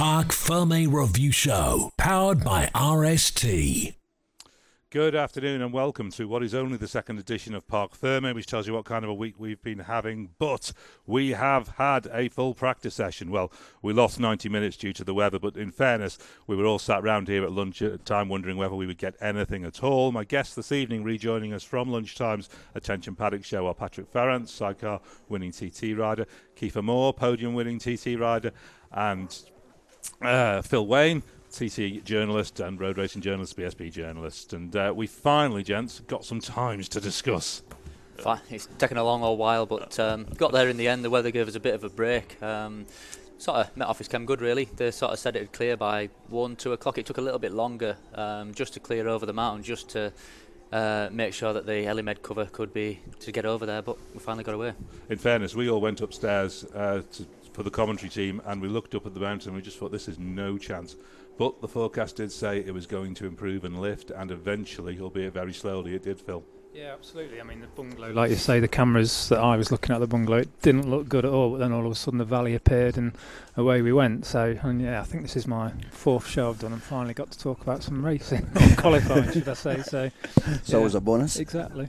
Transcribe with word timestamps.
Parc 0.00 0.32
Ferme 0.32 0.90
Review 0.90 1.30
Show, 1.30 1.90
powered 1.98 2.42
by 2.42 2.70
RST. 2.74 3.94
Good 4.88 5.14
afternoon 5.14 5.60
and 5.60 5.74
welcome 5.74 6.10
to 6.12 6.26
what 6.26 6.42
is 6.42 6.54
only 6.54 6.78
the 6.78 6.88
second 6.88 7.18
edition 7.18 7.54
of 7.54 7.68
Parc 7.68 7.94
Ferme, 7.94 8.32
which 8.34 8.46
tells 8.46 8.66
you 8.66 8.72
what 8.72 8.86
kind 8.86 9.04
of 9.04 9.10
a 9.10 9.14
week 9.14 9.34
we've 9.38 9.62
been 9.62 9.80
having. 9.80 10.30
But 10.38 10.72
we 11.06 11.32
have 11.32 11.68
had 11.76 12.08
a 12.14 12.30
full 12.30 12.54
practice 12.54 12.94
session. 12.94 13.30
Well, 13.30 13.52
we 13.82 13.92
lost 13.92 14.18
90 14.18 14.48
minutes 14.48 14.78
due 14.78 14.94
to 14.94 15.04
the 15.04 15.12
weather, 15.12 15.38
but 15.38 15.58
in 15.58 15.70
fairness, 15.70 16.16
we 16.46 16.56
were 16.56 16.64
all 16.64 16.78
sat 16.78 17.02
round 17.02 17.28
here 17.28 17.44
at 17.44 17.52
lunchtime 17.52 18.30
wondering 18.30 18.56
whether 18.56 18.76
we 18.76 18.86
would 18.86 18.96
get 18.96 19.16
anything 19.20 19.66
at 19.66 19.84
all. 19.84 20.12
My 20.12 20.24
guests 20.24 20.54
this 20.54 20.72
evening, 20.72 21.04
rejoining 21.04 21.52
us 21.52 21.62
from 21.62 21.90
lunchtime's 21.90 22.48
Attention 22.74 23.16
Paddock 23.16 23.44
Show, 23.44 23.66
are 23.66 23.74
Patrick 23.74 24.08
Farrance, 24.08 24.50
sidecar 24.50 25.02
winning 25.28 25.52
TT 25.52 25.94
rider, 25.94 26.24
Keith 26.56 26.78
Amor, 26.78 27.12
podium 27.12 27.52
winning 27.52 27.78
TT 27.78 28.18
rider, 28.18 28.52
and 28.92 29.38
uh, 30.22 30.62
Phil 30.62 30.86
Wain, 30.86 31.22
TC 31.50 32.04
journalist 32.04 32.60
and 32.60 32.80
road 32.80 32.98
racing 32.98 33.22
journalist, 33.22 33.56
BSB 33.56 33.92
journalist. 33.92 34.52
And 34.52 34.74
uh, 34.74 34.92
we 34.94 35.06
finally, 35.06 35.62
gents, 35.62 36.00
got 36.00 36.24
some 36.24 36.40
times 36.40 36.88
to 36.90 37.00
discuss. 37.00 37.62
It's 38.50 38.66
taken 38.78 38.98
a 38.98 39.04
long 39.04 39.22
old 39.22 39.38
while, 39.38 39.64
but 39.66 39.98
um, 39.98 40.26
got 40.36 40.52
there 40.52 40.68
in 40.68 40.76
the 40.76 40.88
end. 40.88 41.04
The 41.04 41.10
weather 41.10 41.30
gave 41.30 41.48
us 41.48 41.54
a 41.54 41.60
bit 41.60 41.74
of 41.74 41.84
a 41.84 41.88
break. 41.88 42.40
Um, 42.42 42.86
sort 43.38 43.58
of 43.58 43.76
met 43.76 43.88
office 43.88 44.08
came 44.08 44.26
good, 44.26 44.40
really. 44.40 44.66
They 44.76 44.90
sort 44.90 45.12
of 45.12 45.18
said 45.18 45.36
it 45.36 45.40
would 45.40 45.52
clear 45.52 45.76
by 45.76 46.10
one, 46.28 46.56
two 46.56 46.72
o'clock. 46.72 46.98
It 46.98 47.06
took 47.06 47.18
a 47.18 47.22
little 47.22 47.38
bit 47.38 47.52
longer 47.52 47.96
um, 48.14 48.52
just 48.52 48.74
to 48.74 48.80
clear 48.80 49.08
over 49.08 49.24
the 49.24 49.32
mountain, 49.32 49.62
just 49.62 49.88
to 49.90 50.12
uh, 50.72 51.08
make 51.10 51.32
sure 51.32 51.52
that 51.52 51.66
the 51.66 51.86
Element 51.86 52.22
cover 52.22 52.44
could 52.44 52.72
be 52.72 53.00
to 53.20 53.32
get 53.32 53.46
over 53.46 53.64
there. 53.64 53.80
But 53.82 53.96
we 54.12 54.20
finally 54.20 54.44
got 54.44 54.54
away. 54.54 54.74
In 55.08 55.18
fairness, 55.18 55.54
we 55.54 55.70
all 55.70 55.80
went 55.80 56.00
upstairs 56.02 56.64
uh, 56.74 57.02
to, 57.12 57.26
for 57.52 57.62
the 57.62 57.70
commentary 57.70 58.10
team, 58.10 58.40
and 58.44 58.60
we 58.60 58.68
looked 58.68 58.94
up 58.94 59.06
at 59.06 59.14
the 59.14 59.20
mountain. 59.20 59.50
and 59.50 59.56
We 59.56 59.62
just 59.62 59.78
thought 59.78 59.92
this 59.92 60.08
is 60.08 60.18
no 60.18 60.58
chance. 60.58 60.96
But 61.38 61.60
the 61.60 61.68
forecast 61.68 62.16
did 62.16 62.30
say 62.30 62.58
it 62.58 62.74
was 62.74 62.86
going 62.86 63.14
to 63.14 63.26
improve 63.26 63.64
and 63.64 63.80
lift, 63.80 64.10
and 64.10 64.30
eventually, 64.30 64.98
albeit 65.00 65.32
very 65.32 65.52
slowly, 65.52 65.94
it 65.94 66.02
did, 66.02 66.20
Phil. 66.20 66.44
Yeah, 66.74 66.92
absolutely. 66.92 67.40
I 67.40 67.44
mean, 67.44 67.60
the 67.60 67.66
bungalow, 67.66 68.12
like 68.12 68.30
you 68.30 68.36
say, 68.36 68.60
the 68.60 68.68
cameras 68.68 69.28
that 69.28 69.40
I 69.40 69.56
was 69.56 69.72
looking 69.72 69.92
at 69.94 69.98
the 69.98 70.06
bungalow, 70.06 70.38
it 70.38 70.62
didn't 70.62 70.88
look 70.88 71.08
good 71.08 71.24
at 71.24 71.32
all. 71.32 71.50
But 71.50 71.58
then 71.58 71.72
all 71.72 71.84
of 71.84 71.90
a 71.90 71.96
sudden, 71.96 72.18
the 72.18 72.24
valley 72.24 72.54
appeared, 72.54 72.96
and 72.96 73.12
away 73.56 73.82
we 73.82 73.92
went. 73.92 74.24
So, 74.24 74.56
and 74.62 74.80
yeah, 74.80 75.00
I 75.00 75.04
think 75.04 75.22
this 75.22 75.34
is 75.34 75.48
my 75.48 75.72
fourth 75.90 76.28
show 76.28 76.50
I've 76.50 76.60
done, 76.60 76.72
and 76.72 76.82
finally 76.82 77.14
got 77.14 77.30
to 77.32 77.38
talk 77.38 77.60
about 77.62 77.82
some 77.82 78.04
racing, 78.04 78.48
or 78.54 78.76
qualifying, 78.76 79.32
should 79.32 79.48
I 79.48 79.54
say? 79.54 79.82
So, 79.82 80.10
so 80.62 80.76
yeah, 80.76 80.80
it 80.80 80.84
was 80.84 80.94
a 80.94 81.00
bonus. 81.00 81.38
Exactly. 81.38 81.88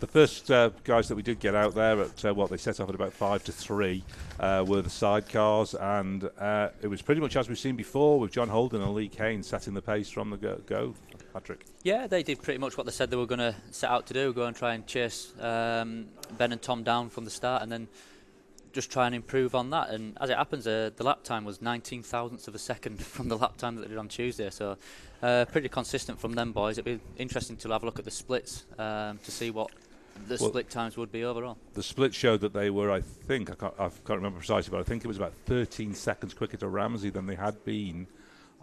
The 0.00 0.06
first 0.06 0.50
uh, 0.50 0.70
guys 0.82 1.08
that 1.08 1.14
we 1.14 1.22
did 1.22 1.40
get 1.40 1.54
out 1.54 1.74
there 1.74 2.00
at 2.00 2.24
uh, 2.24 2.34
what 2.34 2.50
they 2.50 2.56
set 2.56 2.80
off 2.80 2.88
at 2.88 2.94
about 2.94 3.12
five 3.12 3.44
to 3.44 3.52
three 3.52 4.02
uh, 4.40 4.64
were 4.66 4.82
the 4.82 4.88
sidecars, 4.88 5.74
and 5.80 6.28
uh, 6.38 6.70
it 6.82 6.88
was 6.88 7.02
pretty 7.02 7.20
much 7.20 7.36
as 7.36 7.48
we've 7.48 7.58
seen 7.58 7.76
before 7.76 8.18
with 8.18 8.32
John 8.32 8.48
Holden 8.48 8.82
and 8.82 8.94
Lee 8.94 9.08
Kane 9.08 9.42
setting 9.42 9.74
the 9.74 9.82
pace 9.82 10.10
from 10.10 10.30
the 10.30 10.36
go. 10.36 10.60
go. 10.66 10.94
Patrick. 11.32 11.66
Yeah, 11.82 12.06
they 12.06 12.22
did 12.22 12.40
pretty 12.42 12.58
much 12.58 12.76
what 12.76 12.86
they 12.86 12.92
said 12.92 13.10
they 13.10 13.16
were 13.16 13.26
going 13.26 13.40
to 13.40 13.54
set 13.70 13.90
out 13.90 14.06
to 14.06 14.14
do: 14.14 14.32
go 14.32 14.44
and 14.46 14.56
try 14.56 14.74
and 14.74 14.86
chase 14.86 15.32
um, 15.40 16.06
Ben 16.38 16.52
and 16.52 16.62
Tom 16.62 16.82
down 16.82 17.10
from 17.10 17.24
the 17.24 17.30
start, 17.30 17.62
and 17.62 17.70
then 17.70 17.88
just 18.74 18.90
try 18.90 19.06
and 19.06 19.14
improve 19.14 19.54
on 19.54 19.70
that. 19.70 19.90
And 19.90 20.18
as 20.20 20.28
it 20.28 20.36
happens, 20.36 20.66
uh, 20.66 20.90
the 20.94 21.04
lap 21.04 21.22
time 21.22 21.44
was 21.44 21.62
19 21.62 22.02
thousandths 22.02 22.48
of 22.48 22.54
a 22.54 22.58
second 22.58 23.02
from 23.04 23.28
the 23.28 23.38
lap 23.38 23.56
time 23.56 23.76
that 23.76 23.82
they 23.82 23.88
did 23.88 23.98
on 23.98 24.08
Tuesday. 24.08 24.50
So 24.50 24.76
uh, 25.22 25.46
pretty 25.46 25.68
consistent 25.68 26.20
from 26.20 26.32
them 26.32 26.52
boys. 26.52 26.76
It'd 26.76 27.00
be 27.00 27.04
interesting 27.16 27.56
to 27.58 27.70
have 27.70 27.82
a 27.82 27.86
look 27.86 27.98
at 27.98 28.04
the 28.04 28.10
splits 28.10 28.64
um, 28.78 29.18
to 29.24 29.30
see 29.30 29.50
what 29.50 29.70
the 30.28 30.36
well, 30.40 30.50
split 30.50 30.70
times 30.70 30.96
would 30.96 31.10
be 31.10 31.24
overall. 31.24 31.56
The 31.74 31.82
split 31.82 32.14
showed 32.14 32.40
that 32.40 32.52
they 32.52 32.70
were, 32.70 32.90
I 32.90 33.00
think, 33.00 33.50
I 33.50 33.54
can't, 33.54 33.74
I 33.78 33.88
can't 33.88 34.18
remember 34.18 34.38
precisely, 34.38 34.70
but 34.70 34.80
I 34.80 34.84
think 34.84 35.04
it 35.04 35.08
was 35.08 35.16
about 35.16 35.32
13 35.46 35.94
seconds 35.94 36.34
quicker 36.34 36.56
to 36.58 36.68
Ramsey 36.68 37.10
than 37.10 37.26
they 37.26 37.34
had 37.34 37.64
been 37.64 38.06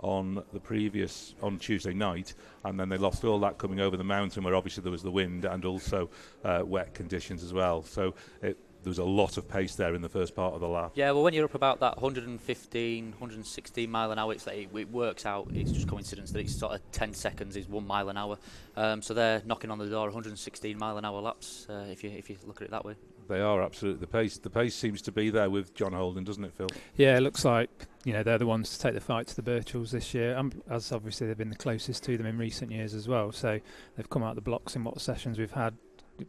on 0.01 0.43
the 0.51 0.59
previous 0.59 1.35
on 1.41 1.59
Tuesday 1.59 1.93
night, 1.93 2.33
and 2.63 2.79
then 2.79 2.89
they 2.89 2.97
lost 2.97 3.23
all 3.23 3.39
that 3.39 3.57
coming 3.57 3.79
over 3.79 3.95
the 3.97 4.03
mountain, 4.03 4.43
where 4.43 4.55
obviously 4.55 4.81
there 4.81 4.91
was 4.91 5.03
the 5.03 5.11
wind 5.11 5.45
and 5.45 5.63
also 5.63 6.09
uh, 6.43 6.63
wet 6.65 6.93
conditions 6.93 7.43
as 7.43 7.53
well. 7.53 7.83
So 7.83 8.15
it 8.41 8.57
there 8.83 8.89
was 8.89 8.97
a 8.97 9.03
lot 9.03 9.37
of 9.37 9.47
pace 9.47 9.75
there 9.75 9.93
in 9.93 10.01
the 10.01 10.09
first 10.09 10.35
part 10.35 10.53
of 10.53 10.59
the 10.59 10.67
lap. 10.67 10.91
Yeah, 10.95 11.11
well, 11.11 11.23
when 11.23 11.33
you're 11.33 11.45
up 11.45 11.53
about 11.53 11.79
that 11.81 11.97
115, 11.97 13.11
116 13.11 13.91
mile 13.91 14.11
an 14.11 14.19
hour, 14.19 14.33
it's 14.33 14.47
like 14.47 14.57
it, 14.57 14.69
it 14.75 14.91
works 14.91 15.25
out. 15.25 15.47
It's 15.53 15.71
just 15.71 15.87
coincidence 15.87 16.31
that 16.31 16.39
it's 16.39 16.55
sort 16.55 16.73
of 16.73 16.91
10 16.91 17.13
seconds 17.13 17.55
is 17.55 17.67
one 17.67 17.85
mile 17.85 18.09
an 18.09 18.17
hour. 18.17 18.37
Um, 18.75 19.01
so 19.01 19.13
they're 19.13 19.41
knocking 19.45 19.69
on 19.69 19.77
the 19.77 19.87
door 19.87 20.05
116 20.05 20.77
mile 20.77 20.97
an 20.97 21.05
hour 21.05 21.21
laps. 21.21 21.67
Uh, 21.69 21.85
if 21.89 22.03
you 22.03 22.09
if 22.11 22.29
you 22.29 22.37
look 22.45 22.61
at 22.61 22.65
it 22.65 22.71
that 22.71 22.85
way. 22.85 22.95
They 23.27 23.39
are 23.39 23.61
absolutely 23.61 24.01
the 24.01 24.07
pace. 24.07 24.37
The 24.37 24.49
pace 24.49 24.75
seems 24.75 25.01
to 25.03 25.11
be 25.11 25.29
there 25.29 25.49
with 25.49 25.73
John 25.73 25.93
Holden, 25.93 26.23
doesn't 26.23 26.43
it, 26.43 26.53
Phil? 26.53 26.67
Yeah, 26.97 27.17
it 27.17 27.21
looks 27.21 27.45
like 27.45 27.69
you 28.03 28.13
know 28.13 28.23
they're 28.23 28.37
the 28.37 28.45
ones 28.45 28.75
to 28.77 28.79
take 28.79 28.93
the 28.93 29.01
fight 29.01 29.27
to 29.27 29.35
the 29.35 29.43
Birchalls 29.43 29.91
this 29.91 30.13
year, 30.13 30.35
um, 30.35 30.51
as 30.69 30.91
obviously 30.91 31.27
they've 31.27 31.37
been 31.37 31.49
the 31.49 31.55
closest 31.55 32.03
to 32.03 32.17
them 32.17 32.25
in 32.25 32.37
recent 32.37 32.71
years 32.71 32.93
as 32.93 33.07
well. 33.07 33.31
So 33.31 33.59
they've 33.95 34.09
come 34.09 34.23
out 34.23 34.35
the 34.35 34.41
blocks 34.41 34.75
in 34.75 34.83
what 34.83 34.99
sessions 34.99 35.37
we've 35.37 35.51
had 35.51 35.75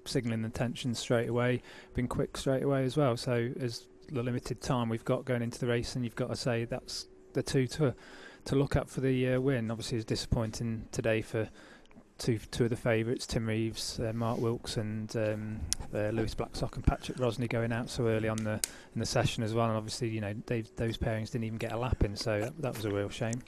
signalling 0.04 0.42
the 0.42 0.48
tension 0.48 0.94
straight 0.94 1.28
away, 1.28 1.62
been 1.94 2.08
quick 2.08 2.36
straight 2.36 2.62
away 2.62 2.84
as 2.84 2.96
well. 2.96 3.16
So 3.16 3.50
as 3.60 3.86
the 4.10 4.22
limited 4.22 4.60
time 4.60 4.88
we've 4.88 5.04
got 5.04 5.24
going 5.24 5.42
into 5.42 5.58
the 5.58 5.66
race, 5.66 5.96
and 5.96 6.04
you've 6.04 6.16
got 6.16 6.28
to 6.28 6.36
say 6.36 6.64
that's 6.64 7.06
the 7.32 7.42
two 7.42 7.66
to 7.66 7.94
to 8.44 8.56
look 8.56 8.76
at 8.76 8.88
for 8.88 9.00
the 9.00 9.34
uh, 9.34 9.40
win. 9.40 9.70
Obviously, 9.70 9.98
it's 9.98 10.04
disappointing 10.04 10.86
today 10.92 11.22
for 11.22 11.48
two 12.18 12.38
two 12.50 12.64
of 12.64 12.70
the 12.70 12.76
favourites, 12.76 13.26
Tim 13.26 13.46
Reeves, 13.46 14.00
uh, 14.00 14.12
Mark 14.14 14.38
Wilkes, 14.38 14.76
and 14.76 15.14
um, 15.16 15.60
uh, 15.94 16.08
Lewis 16.08 16.34
Blackstock 16.34 16.76
and 16.76 16.84
Patrick 16.84 17.18
Rosney 17.18 17.48
going 17.48 17.72
out 17.72 17.90
so 17.90 18.06
early 18.06 18.28
on 18.28 18.38
the 18.38 18.60
in 18.94 19.00
the 19.00 19.06
session 19.06 19.42
as 19.42 19.54
well. 19.54 19.68
And 19.68 19.76
obviously, 19.76 20.08
you 20.08 20.20
know, 20.20 20.34
those 20.46 20.98
pairings 20.98 21.30
didn't 21.30 21.44
even 21.44 21.58
get 21.58 21.72
a 21.72 21.78
lap 21.78 22.04
in, 22.04 22.16
so 22.16 22.40
that, 22.40 22.60
that 22.62 22.76
was 22.76 22.84
a 22.84 22.90
real 22.90 23.08
shame. 23.08 23.40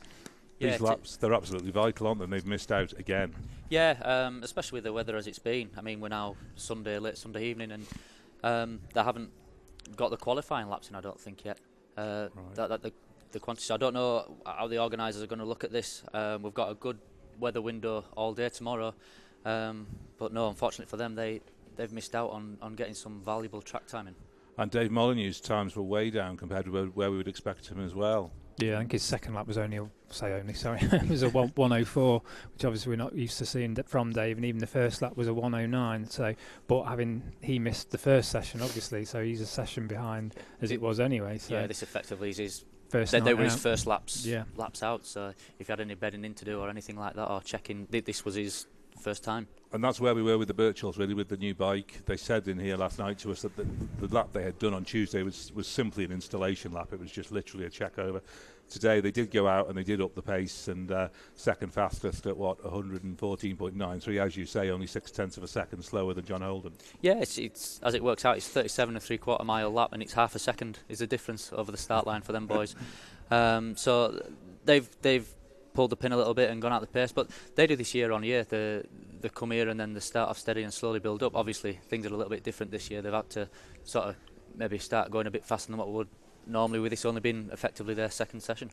Yeah, 0.59 0.71
These 0.71 0.81
laps, 0.81 1.17
they're 1.17 1.35
absolutely 1.35 1.73
vital, 1.73 2.07
aren't 2.07 2.21
they? 2.21 2.25
And 2.25 2.33
they've 2.33 2.47
missed 2.47 2.71
out 2.71 2.93
again. 2.93 3.35
Yeah, 3.71 3.97
um, 4.03 4.43
especially 4.43 4.77
with 4.77 4.85
the 4.85 4.93
weather 4.93 5.17
as 5.17 5.27
it's 5.27 5.39
been. 5.39 5.71
I 5.77 5.81
mean, 5.81 6.01
we're 6.01 6.09
now 6.09 6.37
Sunday, 6.55 6.99
late 6.99 7.19
Sunday 7.19 7.47
evening, 7.47 7.73
and 7.73 7.87
um, 8.45 8.81
they 8.93 9.03
haven't 9.03 9.31
got 9.97 10.11
the 10.11 10.17
qualifying 10.17 10.69
laps 10.69 10.89
in, 10.89 10.95
I 10.95 11.01
don't 11.01 11.21
think, 11.21 11.45
yet. 11.45 11.59
Uh, 11.97 12.29
right. 12.35 12.55
that, 12.55 12.69
that 12.69 12.83
the, 12.83 12.93
the 13.33 13.41
quantity. 13.41 13.73
I 13.73 13.77
don't 13.77 13.95
know 13.95 14.37
how 14.47 14.69
the 14.69 14.79
organisers 14.79 15.23
are 15.23 15.27
going 15.27 15.41
to 15.41 15.45
look 15.45 15.65
at 15.65 15.73
this. 15.73 16.03
Um, 16.13 16.43
we've 16.43 16.55
got 16.55 16.71
a 16.71 16.75
good 16.75 16.99
weather 17.41 17.61
window 17.61 18.05
all 18.17 18.33
day 18.33 18.49
tomorrow, 18.49 18.95
um, 19.45 19.87
but 20.19 20.33
no, 20.33 20.49
unfortunately 20.49 20.89
for 20.89 20.97
them, 20.97 21.15
they, 21.17 21.41
they've 21.77 21.93
missed 21.93 22.15
out 22.15 22.31
on, 22.31 22.59
on 22.63 22.75
getting 22.75 22.95
some 22.95 23.21
valuable 23.25 23.61
track 23.61 23.87
timing. 23.87 24.15
And 24.57 24.71
Dave 24.71 24.91
Molyneux's 24.91 25.41
times 25.41 25.75
were 25.75 25.83
way 25.83 26.11
down 26.11 26.37
compared 26.37 26.67
to 26.67 26.91
where 26.91 27.11
we 27.11 27.17
would 27.17 27.27
expect 27.27 27.69
him 27.69 27.85
as 27.85 27.93
well. 27.93 28.31
Yeah, 28.59 28.77
I 28.77 28.79
think 28.79 28.93
his 28.93 29.03
second 29.03 29.35
lap 29.35 29.47
was 29.47 29.59
only, 29.59 29.81
say 30.11 30.33
only, 30.33 30.55
sorry, 30.55 30.79
it 30.83 31.09
was 31.09 31.23
a 31.23 31.29
104, 31.29 32.23
which 32.53 32.65
obviously 32.65 32.91
we're 32.91 32.97
not 32.97 33.15
used 33.15 33.39
to 33.39 33.47
seeing 33.47 33.75
from 33.87 34.13
Dave, 34.13 34.37
and 34.37 34.47
even 34.47 34.61
the 34.61 34.67
first 34.67 35.03
lap 35.03 35.17
was 35.17 35.27
a 35.27 35.35
109. 35.35 36.07
So, 36.07 36.35
but 36.67 36.85
having 36.85 37.23
he 37.41 37.59
missed 37.59 37.91
the 37.91 37.99
first 37.99 38.31
session, 38.31 38.63
obviously, 38.63 39.05
so 39.05 39.23
he's 39.23 39.41
a 39.41 39.47
session 39.47 39.87
behind 39.87 40.35
as 40.63 40.71
it 40.71 40.81
was 40.81 41.01
anyway. 41.01 41.39
So 41.39 41.55
yeah, 41.55 41.67
this 41.67 41.83
effectively 41.83 42.31
is 42.31 42.37
his 42.37 42.65
first. 42.89 43.13
They, 43.13 43.21
they 43.21 43.35
were 43.35 43.45
his 43.45 43.57
first 43.57 43.87
laps, 43.87 44.25
yeah. 44.25 44.45
laps 44.57 44.83
out. 44.83 45.05
So 45.05 45.33
if 45.59 45.67
he 45.67 45.73
had 45.73 45.81
any 45.81 45.95
bedding 45.95 46.25
in 46.25 46.35
to 46.35 46.45
do 46.45 46.61
or 46.61 46.71
anything 46.71 46.97
like 46.97 47.15
that, 47.15 47.29
or 47.29 47.41
checking, 47.41 47.89
this 47.91 48.25
was 48.25 48.37
his 48.37 48.67
first 49.05 49.23
time. 49.23 49.47
And 49.73 49.85
that's 49.85 50.01
where 50.01 50.15
we 50.15 50.23
were 50.23 50.39
with 50.39 50.49
the 50.49 50.55
Birchalls, 50.55 50.99
really, 50.99 51.15
with 51.15 51.29
the 51.29 51.37
new 51.37 51.55
bike. 51.55 52.03
They 52.07 52.17
said 52.17 52.49
in 52.49 52.59
here 52.59 52.77
last 52.77 52.99
night 52.99 53.19
to 53.19 53.33
us 53.33 53.43
that 53.43 53.55
the, 53.57 53.67
the 53.99 54.15
lap 54.15 54.29
they 54.33 54.43
had 54.43 54.59
done 54.59 54.73
on 54.73 54.85
Tuesday 54.85 55.23
was, 55.23 55.53
was 55.55 55.67
simply 55.67 56.05
an 56.05 56.13
installation 56.13 56.73
lap. 56.73 56.93
It 56.93 57.01
was 57.01 57.11
just 57.11 57.31
literally 57.31 57.67
a 57.67 57.71
check 57.71 57.99
over. 57.99 58.23
Today 58.71 59.01
they 59.01 59.11
did 59.11 59.31
go 59.31 59.47
out 59.47 59.69
and 59.69 59.77
they 59.77 59.83
did 59.83 60.01
up 60.01 60.15
the 60.15 60.23
pace 60.23 60.69
and 60.69 60.91
uh, 60.91 61.09
second 61.35 61.73
fastest 61.73 62.27
at 62.27 62.37
what 62.37 62.63
114.93, 62.63 64.25
as 64.25 64.37
you 64.37 64.47
say, 64.47 64.71
only 64.71 64.87
six 64.87 65.11
tenths 65.11 65.37
of 65.37 65.43
a 65.43 65.49
second 65.49 65.83
slower 65.83 66.15
than 66.15 66.25
John 66.25 66.41
Holden. 66.41 66.73
Yeah, 67.03 67.19
it's, 67.19 67.37
it's 67.37 67.79
as 67.83 67.95
it 67.95 68.03
works 68.03 68.25
out, 68.25 68.39
it's 68.39 68.49
37 68.49 68.95
and 68.95 69.03
three 69.03 69.19
quarter 69.19 69.45
mile 69.45 69.71
lap, 69.71 69.91
and 69.93 70.03
it's 70.03 70.15
half 70.15 70.35
a 70.35 70.39
second 70.39 70.79
is 70.89 71.01
the 71.01 71.07
difference 71.07 71.51
over 71.53 71.71
the 71.71 71.79
start 71.79 72.07
line 72.07 72.23
for 72.23 72.33
them 72.33 72.47
boys. 72.47 72.75
um, 73.31 73.77
so 73.77 74.25
they've 74.65 74.89
they've 75.03 75.29
pulled 75.75 75.91
the 75.91 75.97
pin 75.97 76.13
a 76.13 76.17
little 76.17 76.35
bit 76.35 76.51
and 76.51 76.63
gone 76.63 76.73
out 76.73 76.81
the 76.81 76.87
pace. 76.87 77.13
But 77.13 77.29
they 77.57 77.67
do 77.67 77.77
this 77.77 77.95
year 77.95 78.13
on 78.13 78.23
year. 78.23 78.45
They, 78.45 78.83
they 79.21 79.29
come 79.29 79.51
here 79.51 79.69
and 79.69 79.79
then 79.79 79.93
they 79.93 80.01
start 80.01 80.31
off 80.31 80.39
steady 80.39 80.63
and 80.63 80.73
slowly 80.73 81.01
build 81.01 81.23
up. 81.23 81.37
Obviously, 81.37 81.79
things 81.89 82.07
are 82.07 82.15
a 82.15 82.17
little 82.17 82.31
bit 82.31 82.43
different 82.43 82.73
this 82.73 82.91
year. 82.91 83.03
They've 83.03 83.13
had 83.13 83.29
to 83.31 83.49
sort 83.83 84.07
of 84.07 84.17
maybe 84.57 84.79
start 84.79 85.11
going 85.11 85.27
a 85.27 85.31
bit 85.31 85.45
faster 85.45 85.71
than 85.71 85.79
what 85.79 85.89
would 85.89 86.09
normally 86.47 86.79
with 86.79 86.91
this 86.91 87.05
only 87.05 87.21
being 87.21 87.49
effectively 87.53 87.95
their 87.95 88.11
second 88.11 88.41
session. 88.41 88.71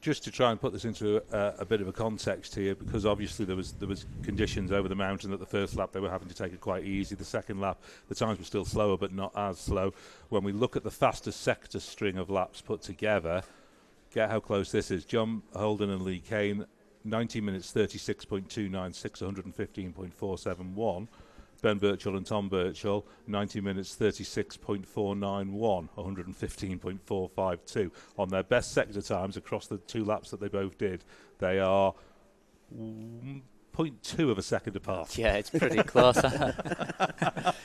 Just 0.00 0.22
to 0.24 0.30
try 0.30 0.52
and 0.52 0.60
put 0.60 0.72
this 0.72 0.84
into 0.84 1.20
a, 1.32 1.54
a, 1.58 1.64
bit 1.64 1.80
of 1.80 1.88
a 1.88 1.92
context 1.92 2.54
here, 2.54 2.76
because 2.76 3.04
obviously 3.04 3.44
there 3.44 3.56
was 3.56 3.72
there 3.72 3.88
was 3.88 4.06
conditions 4.22 4.70
over 4.70 4.88
the 4.88 4.94
mountain 4.94 5.32
that 5.32 5.40
the 5.40 5.46
first 5.46 5.74
lap 5.74 5.90
they 5.90 5.98
were 5.98 6.10
having 6.10 6.28
to 6.28 6.34
take 6.34 6.52
it 6.52 6.60
quite 6.60 6.84
easy. 6.84 7.16
The 7.16 7.24
second 7.24 7.60
lap, 7.60 7.78
the 8.08 8.14
times 8.14 8.38
were 8.38 8.44
still 8.44 8.64
slower, 8.64 8.96
but 8.96 9.12
not 9.12 9.32
as 9.36 9.58
slow. 9.58 9.92
When 10.28 10.44
we 10.44 10.52
look 10.52 10.76
at 10.76 10.84
the 10.84 10.90
fastest 10.90 11.40
sector 11.40 11.80
string 11.80 12.16
of 12.16 12.30
laps 12.30 12.60
put 12.60 12.80
together, 12.80 13.42
get 14.12 14.30
how 14.30 14.40
close 14.40 14.70
this 14.72 14.90
is. 14.90 15.04
John 15.04 15.42
Holden 15.54 15.90
and 15.90 16.02
Lee 16.02 16.20
Kane, 16.20 16.64
90 17.04 17.40
minutes 17.40 17.72
36.296, 17.72 19.22
115.471. 19.22 21.08
Ben 21.60 21.78
Birchall 21.78 22.16
and 22.16 22.24
Tom 22.24 22.48
Birchall, 22.48 23.04
90 23.26 23.60
minutes 23.60 23.96
36.491, 23.96 25.88
115.452. 25.96 27.90
On 28.16 28.28
their 28.28 28.44
best 28.44 28.72
sector 28.72 29.02
times 29.02 29.36
across 29.36 29.66
the 29.66 29.78
two 29.78 30.04
laps 30.04 30.30
that 30.30 30.38
they 30.40 30.46
both 30.48 30.78
did, 30.78 31.02
they 31.38 31.58
are 31.58 31.94
0.2 33.78 34.30
of 34.30 34.38
a 34.38 34.42
second 34.42 34.74
apart. 34.76 35.16
Yeah, 35.16 35.34
it's 35.34 35.50
pretty 35.50 35.82
close. 35.82 36.18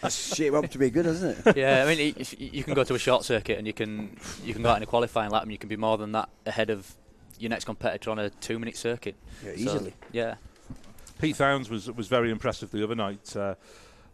It's 0.04 0.36
shape 0.36 0.54
up 0.54 0.70
to 0.70 0.78
be 0.78 0.90
good, 0.90 1.06
isn't 1.06 1.48
it? 1.48 1.58
yeah, 1.58 1.84
I 1.84 1.96
mean, 1.96 2.14
if 2.18 2.36
you 2.40 2.64
can 2.64 2.74
go 2.74 2.84
to 2.84 2.94
a 2.94 3.00
short 3.00 3.24
circuit 3.24 3.58
and 3.58 3.66
you 3.66 3.74
can 3.74 4.18
you 4.44 4.54
can 4.54 4.62
go 4.64 4.70
out 4.70 4.78
in 4.78 4.84
a 4.84 4.88
qualifying 4.88 5.32
lap 5.32 5.44
and 5.44 5.52
you 5.52 5.58
can 5.58 5.70
be 5.70 5.78
more 5.78 5.98
than 5.98 6.12
that 6.12 6.30
ahead 6.46 6.70
of 6.70 6.94
your 7.40 7.50
next 7.50 7.66
competitor 7.66 8.12
on 8.12 8.20
a 8.20 8.30
two-minute 8.30 8.76
circuit. 8.78 9.16
Yeah, 9.44 9.52
So, 9.52 9.58
easily. 9.58 9.94
yeah. 10.12 10.36
Pete 11.20 11.36
Founds 11.38 11.70
was 11.70 11.90
was 11.92 12.08
very 12.08 12.30
impressive 12.32 12.72
the 12.72 12.84
other 12.84 12.96
night, 12.96 13.36
uh, 13.36 13.56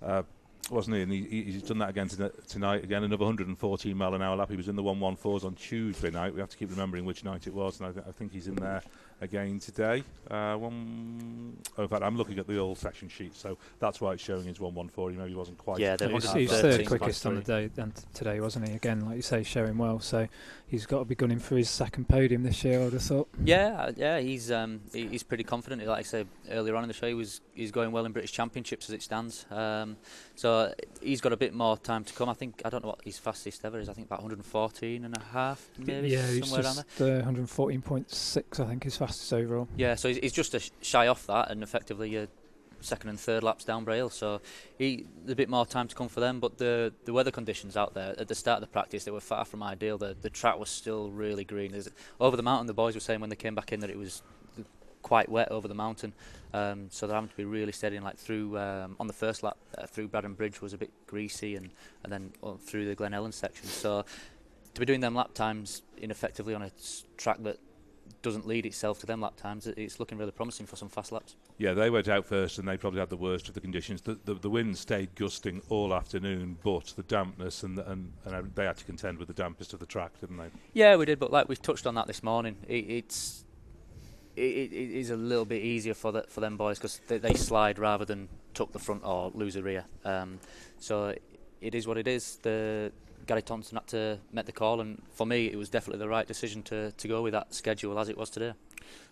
uh, 0.03 0.23
wasn't 0.69 0.97
he? 0.97 1.01
And 1.01 1.11
he, 1.11 1.23
he- 1.23 1.43
he's 1.51 1.63
done 1.63 1.79
that 1.79 1.89
again 1.89 2.07
tonight. 2.47 2.83
Again, 2.83 3.03
another 3.03 3.25
114 3.25 3.97
mile 3.97 4.13
an 4.13 4.21
hour 4.21 4.35
lap. 4.35 4.49
He 4.51 4.57
was 4.57 4.67
in 4.67 4.75
the 4.75 4.83
114s 4.83 5.43
on 5.43 5.55
Tuesday 5.55 6.11
night. 6.11 6.33
We 6.33 6.39
have 6.39 6.49
to 6.49 6.57
keep 6.57 6.69
remembering 6.69 7.05
which 7.05 7.23
night 7.23 7.47
it 7.47 7.53
was, 7.53 7.79
and 7.79 7.89
I, 7.89 7.91
th- 7.93 8.05
I 8.07 8.11
think 8.11 8.31
he's 8.31 8.47
in 8.47 8.55
there 8.55 8.83
again 9.21 9.60
today. 9.60 10.04
Uh, 10.30 10.56
one, 10.56 11.57
oh, 11.77 11.83
in 11.83 11.88
fact, 11.88 12.04
I'm 12.04 12.18
looking 12.18 12.39
at 12.39 12.48
the 12.48 12.57
old 12.57 12.77
section 12.77 13.10
sheet, 13.10 13.36
so 13.36 13.57
that's 13.80 14.00
why 14.00 14.13
it's 14.13 14.24
showing 14.24 14.45
his 14.45 14.60
114. 14.60 15.16
He 15.16 15.21
maybe 15.21 15.36
wasn't 15.36 15.57
quite. 15.57 15.80
Yeah, 15.80 15.98
He 16.00 16.13
was, 16.13 16.24
They're 16.25 16.38
he 16.38 16.44
was 16.44 16.51
113 16.51 16.77
third 16.77 16.88
quickest 16.88 17.25
on 17.25 17.36
the 17.36 17.42
day 17.42 17.69
and 17.77 17.94
today, 18.13 18.39
wasn't 18.39 18.68
he? 18.68 18.75
Again, 18.75 19.06
like 19.06 19.16
you 19.16 19.21
say, 19.21 19.44
showing 19.44 19.77
well. 19.77 20.00
So 20.00 20.27
he's 20.68 20.86
got 20.86 21.00
to 21.00 21.06
be 21.06 21.16
gunning 21.16 21.39
for 21.39 21.57
his 21.57 21.69
second 21.69 22.07
podium 22.07 22.44
this 22.44 22.63
year. 22.63 22.80
I 22.81 22.83
would 22.86 22.94
have 22.94 23.01
thought. 23.01 23.30
Yeah, 23.44 23.75
uh, 23.80 23.92
yeah, 23.95 24.19
he's 24.19 24.51
um, 24.51 24.81
he, 24.94 25.07
he's 25.07 25.24
pretty 25.24 25.44
confident. 25.44 25.86
Like 25.86 26.00
I 26.00 26.04
said 26.04 26.27
earlier 26.50 26.75
on 26.75 26.83
in 26.83 26.88
the 26.88 26.94
show, 26.94 27.07
he 27.07 27.13
was 27.13 27.42
he's 27.54 27.71
going 27.71 27.92
well 27.92 28.06
in 28.06 28.12
British 28.12 28.31
Championships 28.31 28.89
as 28.89 28.94
it 28.94 29.01
stands. 29.01 29.45
Um, 29.51 29.98
so 30.36 30.74
he's 31.01 31.21
got 31.21 31.33
a 31.33 31.38
bit 31.38 31.54
more 31.54 31.77
time 31.77 32.04
to 32.04 32.13
come. 32.13 32.30
I 32.30 32.33
think 32.33 32.62
I 32.63 32.69
don't 32.69 32.83
know 32.83 32.89
what 32.89 33.04
his 33.04 33.18
fastest 33.18 33.66
ever 33.66 33.80
is. 33.80 33.89
I 33.89 33.94
think 33.94 34.07
about 34.07 34.19
114 34.19 35.06
and 35.06 35.18
a 35.18 35.21
half, 35.33 35.68
maybe 35.77 36.10
yeah, 36.10 36.25
he's 36.27 36.48
somewhere 36.48 36.66
around 36.66 36.86
there. 36.98 37.21
just 37.21 37.27
uh, 37.27 37.31
114.6, 37.31 38.60
I 38.60 38.66
think, 38.69 38.83
his 38.83 38.98
fastest 39.09 39.33
overall. 39.33 39.67
Yeah, 39.75 39.95
so 39.95 40.13
he's, 40.13 40.31
just 40.31 40.53
a 40.53 40.61
shy 40.81 41.07
off 41.07 41.25
that, 41.27 41.51
and 41.51 41.63
effectively 41.63 42.17
uh, 42.17 42.27
second 42.81 43.09
and 43.09 43.19
third 43.19 43.44
laps 43.44 43.65
down 43.65 43.83
Bray 43.83 43.97
Hill. 43.97 44.09
So 44.09 44.41
he 44.77 45.06
a 45.27 45.35
bit 45.35 45.50
more 45.50 45.65
time 45.65 45.88
to 45.88 45.95
come 45.95 46.07
for 46.07 46.19
them. 46.19 46.39
But 46.39 46.57
the 46.57 46.94
the 47.06 47.13
weather 47.13 47.31
conditions 47.31 47.75
out 47.75 47.94
there 47.94 48.15
at 48.17 48.27
the 48.27 48.35
start 48.35 48.57
of 48.57 48.61
the 48.61 48.71
practice 48.71 49.03
they 49.03 49.11
were 49.11 49.19
far 49.19 49.45
from 49.45 49.63
ideal. 49.63 49.97
The 49.97 50.15
the 50.19 50.29
track 50.29 50.57
was 50.59 50.69
still 50.69 51.09
really 51.09 51.44
green. 51.44 51.71
There's, 51.71 51.89
over 52.19 52.38
the 52.38 52.44
mountain, 52.44 52.67
the 52.67 52.73
boys 52.73 52.95
were 52.95 53.01
saying 53.01 53.19
when 53.19 53.29
they 53.29 53.35
came 53.35 53.56
back 53.56 53.71
in 53.71 53.79
that 53.81 53.89
it 53.89 53.97
was 53.97 54.21
quite 55.01 55.29
wet 55.29 55.50
over 55.50 55.67
the 55.67 55.75
mountain. 55.75 56.13
Um, 56.53 56.88
so 56.89 57.07
they're 57.07 57.15
having 57.15 57.29
to 57.29 57.38
be 57.38 57.45
really 57.45 57.71
steady. 57.71 57.95
And 57.95 58.06
like 58.06 58.17
through 58.17 58.57
um, 58.57 58.95
on 59.00 59.07
the 59.07 59.13
first 59.13 59.44
lap 59.44 59.57
uh, 59.77 59.85
through 59.85 60.07
Braddon 60.07 60.33
Bridge 60.33 60.61
was 60.61 60.73
a 60.73 60.77
bit 60.77 60.91
greasy, 61.07 61.56
and 61.56 61.69
and 62.03 62.11
then 62.11 62.31
uh, 62.44 62.53
through 62.53 62.85
the 62.85 62.95
Glen 62.95 63.13
Helen 63.13 63.31
section. 63.31 63.67
So 63.67 64.06
to 64.73 64.79
be 64.79 64.85
doing 64.85 65.00
them 65.00 65.15
lap 65.15 65.33
times 65.33 65.81
ineffectively 65.97 66.53
on 66.53 66.61
a 66.61 66.71
track 67.17 67.38
that 67.44 67.59
doesn't 68.21 68.47
lead 68.47 68.65
itself 68.65 69.00
to 69.00 69.06
them 69.06 69.21
lap 69.21 69.35
times, 69.35 69.67
it's 69.67 70.00
looking 70.00 70.17
really 70.17 70.31
promising 70.31 70.65
for 70.65 70.75
some 70.75 70.89
fast 70.89 71.11
laps. 71.11 71.35
Yeah, 71.57 71.73
they 71.73 71.89
went 71.89 72.07
out 72.07 72.25
first 72.25 72.59
and 72.59 72.67
they 72.67 72.77
probably 72.77 73.00
had 73.00 73.09
the 73.09 73.17
worst 73.17 73.47
of 73.47 73.53
the 73.53 73.61
conditions. 73.61 74.01
The, 74.01 74.19
the, 74.25 74.35
the 74.35 74.50
wind 74.50 74.77
stayed 74.77 75.15
gusting 75.15 75.61
all 75.69 75.94
afternoon, 75.94 76.57
but 76.63 76.94
the 76.95 77.03
dampness 77.03 77.63
and, 77.63 77.77
the, 77.77 77.89
and 77.89 78.11
and 78.25 78.56
they 78.56 78.65
had 78.65 78.77
to 78.77 78.85
contend 78.85 79.17
with 79.17 79.27
the 79.27 79.33
dampest 79.33 79.73
of 79.73 79.79
the 79.79 79.85
track, 79.85 80.19
didn't 80.21 80.38
they? 80.38 80.50
Yeah, 80.73 80.95
we 80.95 81.06
did, 81.06 81.19
but 81.19 81.31
like 81.31 81.50
we 81.50 81.56
touched 81.56 81.88
on 81.88 81.95
that 81.95 82.07
this 82.07 82.23
morning, 82.23 82.57
it, 82.67 82.85
it's 82.89 83.45
it, 84.35 84.41
it 84.41 84.73
it 84.73 84.91
is 84.91 85.09
a 85.09 85.17
little 85.17 85.45
bit 85.45 85.63
easier 85.63 85.94
for 85.94 86.11
the, 86.11 86.23
for 86.23 86.39
them 86.39 86.57
boys 86.57 86.77
because 86.77 87.00
they, 87.07 87.17
they 87.17 87.33
slide 87.33 87.79
rather 87.79 88.06
than 88.06 88.29
tuck 88.53 88.71
the 88.71 88.79
front 88.79 89.03
or 89.03 89.31
lose 89.33 89.56
a 89.56 89.61
rear. 89.63 89.85
Um, 90.06 90.39
so 90.79 91.15
it 91.61 91.75
is 91.75 91.88
what 91.88 91.97
it 91.97 92.07
is. 92.07 92.38
The 92.38 92.91
Gary 93.25 93.42
Thompson 93.42 93.77
had 93.77 93.88
to 93.88 94.19
make 94.31 94.45
the 94.45 94.51
call, 94.51 94.81
and 94.81 95.01
for 95.12 95.25
me, 95.25 95.48
it 95.48 95.57
was 95.57 95.69
definitely 95.69 96.00
the 96.00 96.10
right 96.10 96.27
decision 96.27 96.63
to, 96.63 96.92
to 96.92 97.07
go 97.07 97.21
with 97.21 97.33
that 97.33 97.54
schedule 97.54 97.98
as 98.00 98.10
it 98.10 98.18
was 98.18 98.30
today. 98.30 98.54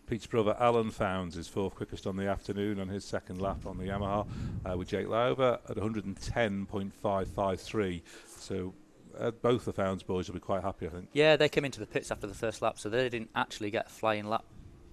Pete's 0.07 0.25
brother 0.25 0.55
Alan 0.59 0.89
Founds 0.89 1.35
is 1.35 1.49
fourth 1.49 1.75
quickest 1.75 2.07
on 2.07 2.15
the 2.15 2.27
afternoon 2.27 2.79
on 2.79 2.87
his 2.87 3.03
second 3.03 3.41
lap 3.41 3.65
on 3.65 3.77
the 3.77 3.83
Yamaha 3.83 4.25
uh, 4.65 4.77
with 4.77 4.87
Jake 4.87 5.09
Lauber 5.09 5.59
at 5.69 5.75
110.553. 5.75 8.01
So 8.37 8.73
uh, 9.19 9.31
both 9.31 9.65
the 9.65 9.73
Founds 9.73 10.03
boys 10.03 10.29
will 10.29 10.35
be 10.35 10.39
quite 10.39 10.63
happy, 10.63 10.87
I 10.87 10.91
think. 10.91 11.09
Yeah, 11.11 11.35
they 11.35 11.49
came 11.49 11.65
into 11.65 11.81
the 11.81 11.85
pits 11.85 12.09
after 12.09 12.25
the 12.25 12.33
first 12.33 12.61
lap, 12.61 12.79
so 12.79 12.87
they 12.89 13.09
didn't 13.09 13.31
actually 13.35 13.69
get 13.69 13.87
a 13.87 13.89
flying 13.89 14.27
lap 14.27 14.45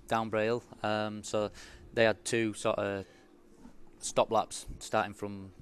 down 0.09 0.31
Braille. 0.31 0.65
Um, 0.83 1.23
so 1.23 1.51
they 1.93 2.05
had 2.05 2.25
two 2.25 2.55
sort 2.55 2.79
of 2.79 3.05
stop 4.01 4.31
laps 4.31 4.67
starting 4.81 5.15
from 5.15 5.53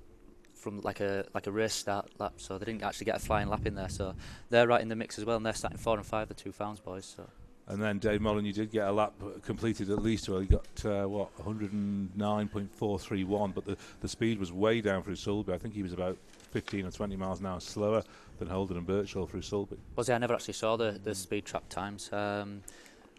from 0.62 0.80
like 0.80 1.00
a 1.00 1.26
like 1.34 1.46
a 1.46 1.52
race 1.52 1.74
start 1.74 2.10
lap. 2.18 2.34
So 2.36 2.58
they 2.58 2.64
didn't 2.64 2.82
actually 2.82 3.06
get 3.06 3.16
a 3.16 3.20
flying 3.20 3.48
lap 3.48 3.66
in 3.66 3.74
there. 3.74 3.88
So 3.88 4.14
they're 4.48 4.66
right 4.66 4.80
in 4.80 4.88
the 4.88 4.96
mix 4.96 5.18
as 5.18 5.24
well, 5.24 5.36
and 5.36 5.44
they're 5.44 5.52
starting 5.52 5.78
four 5.78 5.96
and 5.96 6.06
five, 6.06 6.28
the 6.28 6.34
two 6.34 6.52
Founds 6.52 6.80
boys. 6.80 7.14
So 7.16 7.28
And 7.66 7.82
then 7.82 7.98
Dave 7.98 8.20
Mullen, 8.20 8.44
you 8.44 8.52
did 8.52 8.70
get 8.70 8.86
a 8.88 8.92
lap 8.92 9.14
completed 9.44 9.90
at 9.90 10.02
least. 10.02 10.28
Well, 10.28 10.40
he 10.40 10.46
got 10.46 10.66
uh, 10.84 11.04
what 11.06 11.36
109.431, 11.38 13.54
but 13.54 13.64
the, 13.64 13.76
the 14.00 14.08
speed 14.08 14.38
was 14.38 14.52
way 14.52 14.80
down 14.80 15.02
through 15.02 15.16
Sulby. 15.16 15.50
I 15.50 15.58
think 15.58 15.74
he 15.74 15.82
was 15.82 15.92
about 15.92 16.16
15 16.52 16.86
or 16.86 16.90
20 16.90 17.16
miles 17.16 17.40
an 17.40 17.46
hour 17.46 17.60
slower 17.60 18.02
than 18.38 18.48
Holden 18.48 18.76
and 18.76 18.86
Birchall 18.86 19.28
through 19.28 19.40
Sulby. 19.40 19.76
was 19.96 20.08
I 20.08 20.18
never 20.18 20.34
actually 20.34 20.54
saw 20.54 20.76
the 20.76 20.98
the 21.02 21.14
speed 21.14 21.44
trap 21.44 21.68
times. 21.68 22.12
Um, 22.12 22.62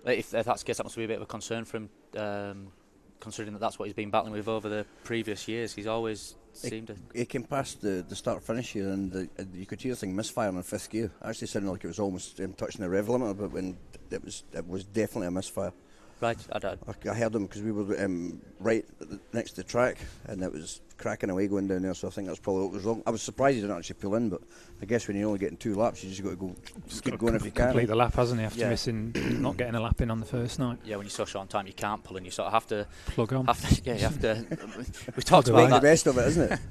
if, 0.06 0.34
if 0.34 0.46
that's 0.46 0.63
the 0.63 0.66
case, 0.66 0.78
that 0.78 0.84
must 0.84 0.98
be 0.98 1.06
a 1.06 1.07
bit 1.07 1.16
of 1.18 1.24
a 1.24 1.28
concern 1.28 1.66
for 1.66 1.78
him. 1.78 1.89
Um, 2.18 2.68
Considering 3.19 3.54
that 3.54 3.60
that's 3.60 3.80
what 3.80 3.86
he's 3.86 3.94
been 3.94 4.10
battling 4.10 4.34
with 4.34 4.50
over 4.50 4.68
the 4.68 4.86
previous 5.06 5.48
years, 5.48 5.74
he's 5.74 5.88
always 5.88 6.36
seemed 6.54 6.96
He 7.14 7.26
came 7.26 7.44
past 7.44 7.82
the, 7.82 8.06
the 8.08 8.16
start 8.16 8.44
finish 8.44 8.74
here, 8.74 8.90
and 8.90 9.12
the, 9.12 9.30
and 9.38 9.54
you 9.54 9.66
could 9.66 9.82
hear 9.82 9.94
the 9.94 9.98
thing 9.98 10.16
misfiring 10.16 10.56
in 10.56 10.64
fifth 10.64 10.90
gear. 10.90 11.12
Actually, 11.24 11.48
sounded 11.48 11.72
like 11.72 11.84
it 11.84 11.88
was 11.88 12.00
almost 12.00 12.40
um, 12.40 12.54
touching 12.54 12.82
the 12.82 12.90
rev 12.90 13.08
limiter, 13.08 13.38
but 13.38 13.52
when 13.52 13.78
it 14.12 14.24
was 14.24 14.44
it 14.54 14.68
was 14.68 14.84
definitely 14.84 15.28
a 15.28 15.32
misfire. 15.32 15.74
Right. 16.24 16.38
I, 16.52 16.60
don't- 16.60 16.80
I, 16.88 17.10
I 17.10 17.14
heard 17.14 17.36
him 17.36 17.44
because 17.46 17.62
we 17.62 17.72
were 17.72 18.04
um, 18.04 18.42
right 18.60 18.86
next 19.34 19.52
to 19.52 19.56
the 19.58 19.64
track, 19.64 19.98
and 20.28 20.42
it 20.44 20.52
was 20.52 20.81
cracking 20.98 21.30
away 21.30 21.48
going 21.48 21.68
down 21.68 21.81
there. 21.81 21.94
So 21.94 22.08
I 22.08 22.12
think 22.12 22.28
that's 22.28 22.40
probably 22.40 22.64
what 22.64 22.72
was 22.74 22.84
wrong. 22.84 23.04
I 23.06 23.10
was 23.12 23.22
surprised 23.22 23.56
he 23.56 23.62
didn't 23.62 23.75
actually 23.78 23.96
pull 23.96 24.16
in, 24.16 24.30
but 24.30 24.42
I 24.81 24.86
guess 24.86 25.08
when 25.08 25.18
you're 25.18 25.28
only 25.28 25.40
getting 25.40 25.58
two 25.58 25.75
laps, 25.75 26.04
you 26.04 26.10
just 26.10 26.24
got 26.24 26.30
to 26.31 26.36
go 26.36 26.56
just 26.88 27.04
keep 27.04 27.18
going 27.18 27.36
if 27.36 27.44
you 27.46 27.52
can. 27.52 27.68
Complete 27.68 27.88
the 27.88 27.96
lap, 27.96 28.14
hasn't 28.16 28.40
he? 28.40 28.46
After 28.46 28.60
Yeah. 28.62 28.70
missing, 28.70 29.12
not 29.42 29.58
getting 29.58 29.75
a 29.75 29.81
lap 29.81 30.00
in 30.02 30.10
on 30.12 30.20
the 30.20 30.25
first 30.25 30.60
night. 30.60 30.80
yeah, 30.86 30.96
when 30.96 31.06
you're 31.06 31.10
so 31.12 31.25
short 31.25 31.42
on 31.42 31.48
time, 31.48 31.68
you 31.68 31.74
can't 31.74 32.04
pull, 32.04 32.18
and 32.18 32.25
you 32.25 32.31
sort 32.31 32.48
of 32.48 32.54
have 32.54 32.68
to 32.68 32.88
Plug 33.08 33.34
on. 33.34 33.46
have 33.48 33.60
to, 33.70 33.81
yeah, 33.84 33.94
you 33.96 34.02
have 34.04 34.22
to. 34.22 34.46
we 35.16 35.24
talked 35.24 35.50
away. 35.50 35.66
about 35.66 35.72
Make 35.72 35.81
the 35.81 35.88
best 35.88 36.08
of 36.08 36.18
it, 36.18 36.28
isn't 36.28 36.52
it? 36.54 36.60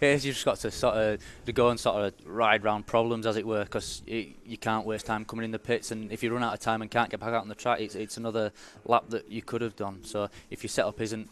Yeah, 0.00 0.12
you've 0.12 0.22
just 0.22 0.44
got 0.44 0.56
to 0.60 0.70
sort 0.70 0.96
of 0.96 1.20
to 1.44 1.52
go 1.52 1.68
and 1.68 1.78
sort 1.78 2.04
of 2.04 2.14
ride 2.26 2.64
round 2.64 2.86
problems, 2.86 3.26
as 3.26 3.36
it 3.36 3.46
were, 3.46 3.64
because 3.64 4.02
you 4.06 4.56
can't 4.58 4.86
waste 4.86 5.06
time 5.06 5.24
coming 5.24 5.44
in 5.44 5.50
the 5.50 5.58
pits, 5.58 5.90
and 5.90 6.10
if 6.10 6.22
you 6.22 6.32
run 6.32 6.42
out 6.42 6.54
of 6.54 6.60
time 6.60 6.80
and 6.80 6.90
can't 6.90 7.10
get 7.10 7.20
back 7.20 7.30
out 7.34 7.42
on 7.42 7.48
the 7.48 7.54
track, 7.54 7.80
it's 7.80 7.94
it's 7.94 8.16
another 8.16 8.52
lap 8.84 9.04
that 9.08 9.30
you 9.30 9.42
could 9.42 9.60
have 9.60 9.76
done. 9.76 10.02
So 10.04 10.28
if 10.50 10.62
your 10.62 10.68
setup 10.68 11.00
isn't 11.00 11.28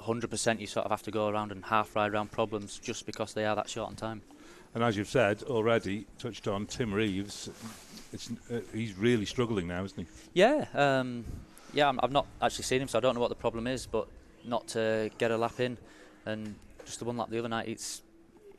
100%, 0.00 0.60
you 0.60 0.66
sort 0.66 0.84
of 0.84 0.90
have 0.90 1.02
to 1.02 1.10
go 1.10 1.28
around 1.28 1.52
and 1.52 1.64
half 1.64 1.94
ride 1.94 2.12
round 2.12 2.30
problems 2.30 2.78
just 2.78 3.06
because 3.06 3.34
they 3.34 3.44
are 3.44 3.56
that 3.56 3.68
short 3.68 3.88
on 3.88 3.96
time. 3.96 4.22
And 4.74 4.84
as 4.84 4.96
you've 4.96 5.08
said 5.08 5.42
already, 5.44 6.06
touched 6.18 6.48
on 6.48 6.66
Tim 6.66 6.92
Reeves, 6.92 7.48
it's, 8.12 8.30
uh, 8.50 8.60
he's 8.74 8.96
really 8.96 9.24
struggling 9.24 9.66
now, 9.68 9.84
isn't 9.84 9.98
he? 9.98 10.06
Yeah, 10.34 10.66
um, 10.74 11.24
yeah, 11.72 11.88
I'm, 11.88 11.98
I've 12.02 12.12
not 12.12 12.26
actually 12.42 12.64
seen 12.64 12.82
him, 12.82 12.88
so 12.88 12.98
I 12.98 13.00
don't 13.00 13.14
know 13.14 13.20
what 13.20 13.30
the 13.30 13.34
problem 13.34 13.66
is, 13.66 13.86
but 13.86 14.06
not 14.44 14.68
to 14.68 15.10
get 15.18 15.30
a 15.30 15.36
lap 15.36 15.60
in, 15.60 15.78
and 16.26 16.54
just 16.84 16.98
the 16.98 17.04
one 17.04 17.16
lap 17.16 17.30
the 17.30 17.38
other 17.38 17.48
night, 17.48 17.68
it's 17.68 18.00
it 18.00 18.05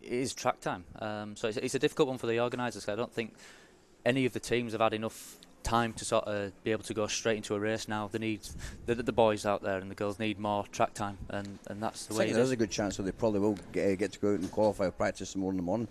is 0.08 0.34
track 0.34 0.60
time. 0.62 0.84
Um, 1.00 1.36
so 1.36 1.48
it's, 1.48 1.58
it's 1.58 1.76
a 1.76 1.80
difficult 1.80 2.08
one 2.10 2.18
for 2.18 2.28
the 2.28 2.40
organisers. 2.40 2.86
'cause 2.86 2.94
I 2.94 2.96
don't 2.96 3.12
think 3.14 3.34
any 4.06 4.26
of 4.26 4.34
the 4.34 4.40
teams 4.40 4.72
have 4.74 4.82
had 4.82 4.94
enough 4.94 5.38
time 5.64 5.92
to 5.94 6.06
sort 6.06 6.24
of 6.26 6.52
be 6.64 6.72
able 6.72 6.84
to 6.84 6.94
go 6.94 7.08
straight 7.08 7.36
into 7.38 7.54
a 7.54 7.60
race 7.60 7.88
now. 7.90 8.08
They 8.08 8.20
need 8.20 8.40
the, 8.86 8.96
the 8.96 9.12
boys 9.12 9.46
out 9.46 9.62
there 9.64 9.80
and 9.80 9.92
the 9.92 9.96
girls 9.96 10.18
need 10.18 10.40
more 10.40 10.66
track 10.68 10.94
time, 10.94 11.18
and, 11.30 11.60
and 11.68 11.84
that's 11.84 12.06
the 12.06 12.14
I 12.14 12.18
way 12.20 12.24
think 12.26 12.34
there 12.36 12.44
is. 12.44 12.50
is 12.50 12.54
a 12.54 12.56
good 12.58 12.72
chance 12.72 12.96
that 12.98 13.04
they 13.04 13.12
probably 13.12 13.42
will 13.42 13.58
get, 13.74 13.92
uh, 13.92 13.96
get 13.96 14.14
to 14.14 14.20
go 14.20 14.34
out 14.34 14.40
and 14.40 14.52
qualify 14.52 14.86
or 14.86 14.92
practice 14.92 15.32
some 15.32 15.42
more 15.42 15.52
in 15.52 15.58
the 15.58 15.64
morning. 15.64 15.88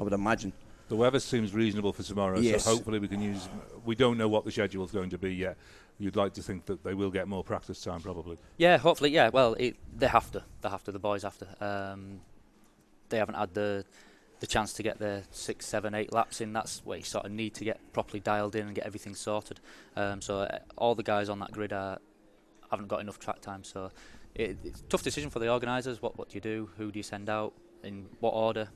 I 0.00 0.02
would 0.04 0.12
imagine. 0.14 0.52
The 0.88 0.96
weather 0.96 1.20
seems 1.20 1.52
reasonable 1.54 1.92
for 1.92 2.02
tomorrow, 2.02 2.38
Yes. 2.38 2.64
so 2.64 2.74
hopefully 2.76 2.98
we 2.98 3.08
can 3.08 3.20
use. 3.20 3.48
We 3.84 3.94
don't 3.94 4.16
know 4.18 4.28
what 4.28 4.44
the 4.44 4.52
schedule 4.52 4.84
is 4.84 4.90
going 4.90 5.10
to 5.10 5.18
be 5.18 5.34
yet. 5.34 5.56
You'd 5.98 6.16
like 6.16 6.32
to 6.34 6.42
think 6.42 6.66
that 6.66 6.82
they 6.82 6.92
will 6.94 7.10
get 7.10 7.28
more 7.28 7.44
practice 7.44 7.82
time, 7.82 8.00
probably. 8.00 8.36
Yeah, 8.58 8.78
hopefully, 8.78 9.10
yeah. 9.10 9.28
Well, 9.28 9.54
it, 9.54 9.76
they 9.96 10.08
have 10.08 10.30
to. 10.32 10.42
They 10.62 10.68
have 10.68 10.82
to. 10.84 10.92
The 10.92 10.98
boys 10.98 11.22
have 11.22 11.38
to. 11.38 11.64
Um, 11.92 12.20
they 13.14 13.18
haven't 13.18 13.36
had 13.36 13.54
the 13.54 13.84
the 14.40 14.46
chance 14.46 14.72
to 14.74 14.82
get 14.82 14.98
their 14.98 15.22
six, 15.30 15.64
seven, 15.64 15.94
eight 15.94 16.12
laps 16.12 16.40
in. 16.40 16.52
That's 16.52 16.84
where 16.84 16.98
you 16.98 17.04
sort 17.04 17.24
of 17.24 17.30
need 17.30 17.54
to 17.54 17.64
get 17.64 17.80
properly 17.92 18.20
dialed 18.20 18.56
in 18.56 18.66
and 18.66 18.74
get 18.74 18.84
everything 18.84 19.14
sorted. 19.14 19.60
Um, 19.96 20.20
so 20.20 20.40
uh, 20.40 20.58
all 20.76 20.96
the 20.96 21.04
guys 21.04 21.28
on 21.28 21.38
that 21.38 21.52
grid 21.52 21.72
are, 21.72 21.98
haven't 22.70 22.88
got 22.88 23.00
enough 23.00 23.18
track 23.20 23.40
time. 23.40 23.62
So 23.62 23.90
it, 24.34 24.58
it's 24.64 24.80
a 24.80 24.84
tough 24.84 25.04
decision 25.04 25.30
for 25.30 25.38
the 25.38 25.48
organisers. 25.48 26.02
What 26.02 26.18
what 26.18 26.30
do 26.30 26.34
you 26.34 26.40
do? 26.40 26.68
Who 26.76 26.90
do 26.90 26.98
you 26.98 27.04
send 27.04 27.30
out? 27.30 27.54
In 27.84 28.06
what 28.20 28.32
order? 28.32 28.68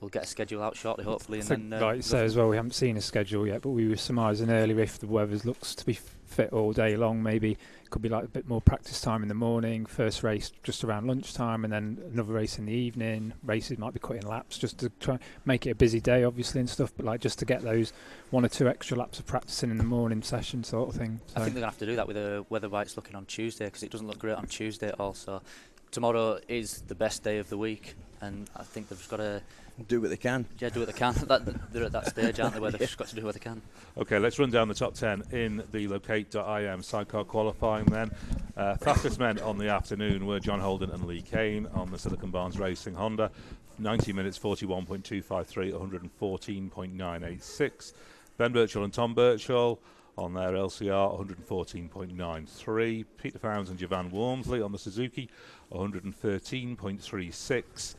We'll 0.00 0.10
get 0.10 0.24
a 0.24 0.26
schedule 0.26 0.62
out 0.62 0.76
shortly, 0.76 1.04
hopefully. 1.04 1.40
And 1.40 1.48
then, 1.48 1.72
uh, 1.72 1.86
like 1.86 1.96
you 1.96 2.02
say 2.02 2.24
as 2.24 2.36
well, 2.36 2.48
we 2.48 2.56
haven't 2.56 2.74
seen 2.74 2.96
a 2.96 3.00
schedule 3.00 3.46
yet, 3.46 3.62
but 3.62 3.70
we 3.70 3.88
were 3.88 3.96
surmising 3.96 4.50
earlier 4.50 4.80
if 4.80 4.98
the 4.98 5.06
weather 5.06 5.36
looks 5.44 5.74
to 5.74 5.84
be 5.84 5.98
fit 6.28 6.52
all 6.52 6.72
day 6.72 6.96
long, 6.96 7.22
maybe 7.22 7.52
it 7.52 7.90
could 7.90 8.02
be 8.02 8.08
like 8.08 8.24
a 8.24 8.28
bit 8.28 8.46
more 8.46 8.60
practice 8.60 9.00
time 9.00 9.22
in 9.22 9.28
the 9.28 9.34
morning, 9.34 9.86
first 9.86 10.22
race 10.22 10.52
just 10.62 10.84
around 10.84 11.06
lunchtime, 11.06 11.64
and 11.64 11.72
then 11.72 11.98
another 12.12 12.34
race 12.34 12.58
in 12.58 12.66
the 12.66 12.72
evening. 12.72 13.32
Races 13.42 13.78
might 13.78 13.94
be 13.94 13.98
cutting 13.98 14.22
laps 14.22 14.58
just 14.58 14.78
to 14.78 14.90
try 15.00 15.18
make 15.44 15.66
it 15.66 15.70
a 15.70 15.74
busy 15.74 16.00
day, 16.00 16.24
obviously 16.24 16.60
and 16.60 16.70
stuff, 16.70 16.92
but 16.96 17.06
like 17.06 17.20
just 17.20 17.38
to 17.40 17.44
get 17.44 17.62
those 17.62 17.92
one 18.30 18.44
or 18.44 18.48
two 18.48 18.68
extra 18.68 18.96
laps 18.96 19.18
of 19.18 19.26
practicing 19.26 19.70
in 19.70 19.78
the 19.78 19.84
morning 19.84 20.22
session 20.22 20.62
sort 20.62 20.90
of 20.90 20.94
thing. 20.94 21.20
I 21.34 21.40
think 21.40 21.54
they're 21.54 21.62
gonna 21.62 21.72
have 21.72 21.78
to 21.78 21.86
do 21.86 21.96
that 21.96 22.06
with 22.06 22.16
the 22.16 22.44
weather 22.48 22.68
why 22.68 22.84
looking 22.94 23.16
on 23.16 23.26
Tuesday 23.26 23.64
because 23.64 23.82
it 23.82 23.90
doesn't 23.90 24.06
look 24.06 24.18
great 24.18 24.36
on 24.36 24.46
Tuesday 24.46 24.88
at 24.88 25.00
all. 25.00 25.14
So 25.14 25.42
tomorrow 25.90 26.38
is 26.48 26.82
the 26.86 26.94
best 26.94 27.22
day 27.22 27.38
of 27.38 27.48
the 27.48 27.58
week, 27.58 27.94
and 28.20 28.48
I 28.56 28.62
think 28.62 28.88
they've 28.88 28.98
just 28.98 29.10
got 29.10 29.18
to 29.18 29.42
Do 29.86 30.00
what 30.00 30.10
they 30.10 30.16
can. 30.16 30.44
yeah 30.58 30.70
do 30.70 30.80
what 30.80 30.86
they 30.86 30.92
can. 30.92 31.14
that, 31.28 31.72
they're 31.72 31.84
at 31.84 31.92
that 31.92 32.08
stage, 32.08 32.40
aren't 32.40 32.54
they? 32.54 32.60
Where 32.60 32.72
they've 32.72 32.80
just 32.80 32.96
got 32.96 33.06
to 33.08 33.14
do 33.14 33.24
what 33.24 33.34
they 33.34 33.40
can. 33.40 33.62
Okay, 33.96 34.18
let's 34.18 34.38
run 34.38 34.50
down 34.50 34.68
the 34.68 34.74
top 34.74 34.94
10 34.94 35.24
in 35.30 35.62
the 35.70 35.86
locate.im 35.86 36.82
sidecar 36.82 37.24
qualifying 37.24 37.84
then. 37.86 38.10
Uh, 38.56 38.74
fastest 38.76 39.20
men 39.20 39.38
on 39.40 39.56
the 39.56 39.68
afternoon 39.68 40.26
were 40.26 40.40
John 40.40 40.58
Holden 40.58 40.90
and 40.90 41.06
Lee 41.06 41.22
Kane 41.22 41.68
on 41.74 41.92
the 41.92 41.98
Silicon 41.98 42.30
Barnes 42.30 42.58
Racing 42.58 42.94
Honda. 42.94 43.30
90 43.78 44.12
minutes, 44.12 44.38
41.253, 44.38 45.72
114.986. 46.18 47.92
Ben 48.36 48.52
Birchall 48.52 48.84
and 48.84 48.92
Tom 48.92 49.14
Birchall 49.14 49.78
on 50.16 50.34
their 50.34 50.50
LCR, 50.50 51.16
114.93. 51.48 53.04
Peter 53.16 53.38
Founds 53.38 53.70
and 53.70 53.78
Jevan 53.78 54.10
Walmsley 54.10 54.60
on 54.60 54.72
the 54.72 54.78
Suzuki, 54.78 55.30
113.36. 55.72 57.94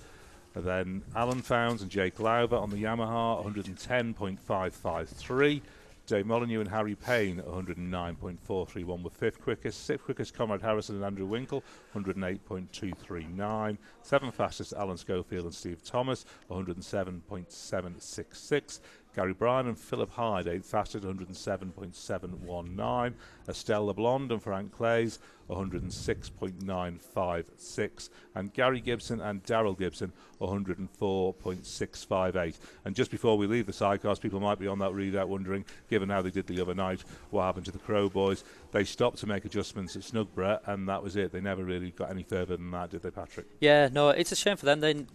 And 0.56 0.64
then 0.64 1.04
Alan 1.16 1.42
Founds 1.42 1.82
and 1.82 1.92
Jake 1.92 2.20
Lowther 2.20 2.58
on 2.58 2.70
the 2.70 2.84
Yamaha, 2.84 3.44
110.553. 3.46 5.62
Dave 6.10 6.26
Molyneux 6.26 6.62
and 6.62 6.70
Harry 6.70 6.96
Payne, 6.96 7.38
109.431 7.38 9.04
were 9.04 9.12
fifth 9.12 9.40
quickest. 9.40 9.86
Sixth 9.86 10.04
quickest, 10.04 10.34
Conrad 10.34 10.64
Harrison 10.64 10.96
and 10.96 11.06
Andrew 11.06 11.28
Winkle, 11.28 11.64
108.239. 11.94 13.78
Seventh 14.02 14.34
fastest, 14.34 14.74
Alan 14.74 14.98
Schofield 14.98 15.46
and 15.46 15.54
Steve 15.54 15.84
Thomas, 15.84 16.26
107.766. 16.50 18.80
Gary 19.20 19.34
Bryan 19.34 19.68
and 19.68 19.78
Philip 19.78 20.12
Hyde, 20.12 20.48
eighth 20.48 20.68
fastest, 20.68 21.04
107.719. 21.04 23.14
Estelle 23.50 23.94
LeBlond 23.94 24.32
and 24.32 24.42
Frank 24.42 24.74
Claeys, 24.74 25.20
106.956. 25.50 28.10
And 28.34 28.54
Gary 28.54 28.80
Gibson 28.80 29.20
and 29.20 29.44
Daryl 29.44 29.78
Gibson, 29.78 30.14
104.658. 30.40 32.60
And 32.86 32.96
just 32.96 33.12
before 33.12 33.38
we 33.38 33.46
leave 33.46 33.66
the 33.66 33.74
sidecars, 33.74 34.22
people 34.22 34.40
might 34.40 34.58
be 34.58 34.68
on 34.68 34.80
that 34.80 34.92
readout 34.92 35.28
wondering, 35.28 35.66
given 35.90 36.08
how 36.08 36.22
they 36.22 36.32
did 36.32 36.48
the 36.48 36.62
other 36.62 36.74
night, 36.74 37.04
what 37.30 37.44
happened 37.44 37.66
to 37.66 37.74
the 37.74 37.80
Crowe 37.80 38.08
boys. 38.08 38.46
They 38.72 38.86
stopped 38.86 39.18
to 39.18 39.28
make 39.28 39.44
adjustments 39.44 39.98
at 39.98 40.04
Snugborough, 40.04 40.66
and 40.66 40.88
that 40.88 41.04
was 41.04 41.18
it. 41.18 41.34
They 41.34 41.42
never 41.42 41.66
really 41.66 41.92
got 41.92 42.10
any 42.10 42.24
further 42.24 42.56
than 42.56 42.72
that, 42.72 42.92
did 42.92 43.02
they, 43.02 43.12
Patrick? 43.12 43.48
Yeah, 43.60 43.90
no, 43.92 44.12
it's 44.12 44.32
a 44.32 44.38
shame 44.38 44.56
for 44.56 44.66
them. 44.66 44.80
They, 44.80 45.06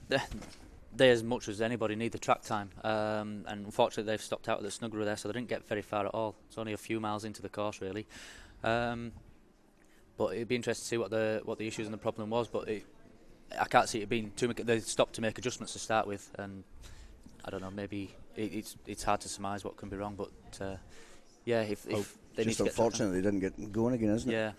they 0.96 1.10
as 1.10 1.22
much 1.22 1.48
as 1.48 1.60
anybody 1.60 1.96
need 1.96 2.12
the 2.12 2.18
track 2.18 2.42
time, 2.42 2.70
um, 2.82 3.44
and 3.48 3.64
unfortunately 3.66 4.10
they've 4.12 4.20
stopped 4.22 4.48
out 4.48 4.58
at 4.58 4.62
the 4.62 4.68
Snuggler 4.70 5.04
there, 5.04 5.16
so 5.16 5.28
they 5.28 5.32
didn't 5.32 5.48
get 5.48 5.66
very 5.66 5.82
far 5.82 6.06
at 6.06 6.14
all. 6.14 6.36
It's 6.48 6.58
only 6.58 6.72
a 6.72 6.78
few 6.78 7.00
miles 7.00 7.24
into 7.24 7.42
the 7.42 7.48
course 7.48 7.80
really. 7.80 8.06
Um, 8.62 9.12
but 10.16 10.34
it'd 10.34 10.48
be 10.48 10.56
interesting 10.56 10.82
to 10.82 10.88
see 10.88 10.96
what 10.98 11.10
the 11.10 11.40
what 11.44 11.58
the 11.58 11.66
issues 11.66 11.86
and 11.86 11.94
the 11.94 11.98
problem 11.98 12.30
was. 12.30 12.48
But 12.48 12.68
it, 12.68 12.84
I 13.60 13.64
can't 13.64 13.88
see 13.88 14.00
it 14.00 14.08
being 14.08 14.32
too. 14.36 14.48
Much, 14.48 14.56
they 14.58 14.80
stopped 14.80 15.14
to 15.14 15.20
make 15.20 15.38
adjustments 15.38 15.72
to 15.72 15.78
start 15.78 16.06
with, 16.06 16.30
and 16.38 16.64
I 17.44 17.50
don't 17.50 17.60
know. 17.60 17.70
Maybe 17.70 18.14
it, 18.36 18.52
it's 18.54 18.76
it's 18.86 19.02
hard 19.02 19.20
to 19.22 19.28
surmise 19.28 19.64
what 19.64 19.76
can 19.76 19.88
be 19.88 19.96
wrong. 19.96 20.14
But 20.16 20.64
uh, 20.64 20.76
yeah, 21.44 21.62
if, 21.62 21.86
Oh, 21.90 21.98
if 21.98 22.16
they 22.36 22.44
need 22.44 22.50
Just 22.50 22.60
unfortunately 22.60 22.66
get 22.66 22.68
track 22.68 22.68
unfortunate 22.68 23.10
they 23.10 23.20
didn't 23.20 23.40
get 23.40 23.72
going 23.72 23.94
again, 23.94 24.10
isn't 24.10 24.30
time. 24.30 24.34
it? 24.34 24.38
Yeah. 24.38 24.52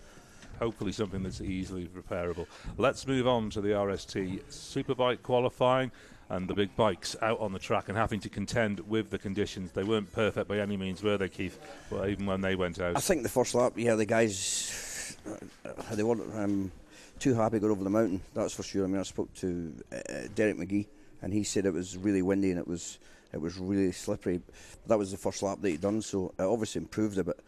hopefully 0.58 0.92
something 0.92 1.22
that's 1.22 1.40
easily 1.40 1.86
repairable. 1.88 2.46
Let's 2.76 3.06
move 3.06 3.26
on 3.26 3.50
to 3.50 3.60
the 3.60 3.70
RST 3.70 4.44
Superbike 4.50 5.22
qualifying 5.22 5.90
and 6.28 6.48
the 6.48 6.54
big 6.54 6.74
bikes 6.76 7.14
out 7.22 7.38
on 7.40 7.52
the 7.52 7.58
track 7.58 7.88
and 7.88 7.96
having 7.96 8.20
to 8.20 8.28
contend 8.28 8.80
with 8.80 9.10
the 9.10 9.18
conditions. 9.18 9.72
They 9.72 9.84
weren't 9.84 10.12
perfect 10.12 10.48
by 10.48 10.58
any 10.58 10.76
means, 10.76 11.02
were 11.02 11.16
they, 11.16 11.28
Keith? 11.28 11.58
Well, 11.90 12.06
even 12.06 12.26
when 12.26 12.40
they 12.40 12.56
went 12.56 12.80
out. 12.80 12.96
I 12.96 13.00
think 13.00 13.22
the 13.22 13.28
first 13.28 13.54
lap, 13.54 13.74
yeah, 13.76 13.94
the 13.94 14.06
guys 14.06 15.16
uh, 15.64 15.94
they 15.94 16.02
weren't 16.02 16.22
um, 16.34 16.72
too 17.18 17.34
happy 17.34 17.58
going 17.58 17.72
over 17.72 17.84
the 17.84 17.90
mountain. 17.90 18.20
That's 18.34 18.54
for 18.54 18.62
sure. 18.62 18.84
I 18.84 18.88
mean, 18.88 19.00
I 19.00 19.04
spoke 19.04 19.32
to 19.34 19.72
uh, 19.92 20.28
Derek 20.34 20.56
McGee, 20.56 20.86
and 21.22 21.32
he 21.32 21.44
said 21.44 21.66
it 21.66 21.72
was 21.72 21.96
really 21.96 22.22
windy 22.22 22.50
and 22.50 22.58
it 22.58 22.66
was 22.66 22.98
it 23.32 23.40
was 23.40 23.58
really 23.58 23.92
slippery. 23.92 24.38
But 24.38 24.54
that 24.88 24.98
was 24.98 25.10
the 25.10 25.16
first 25.16 25.42
lap 25.42 25.58
that 25.60 25.68
he 25.68 25.76
done, 25.76 26.02
so 26.02 26.32
it 26.38 26.42
obviously 26.42 26.80
improved 26.80 27.18
a 27.18 27.24
bit. 27.24 27.38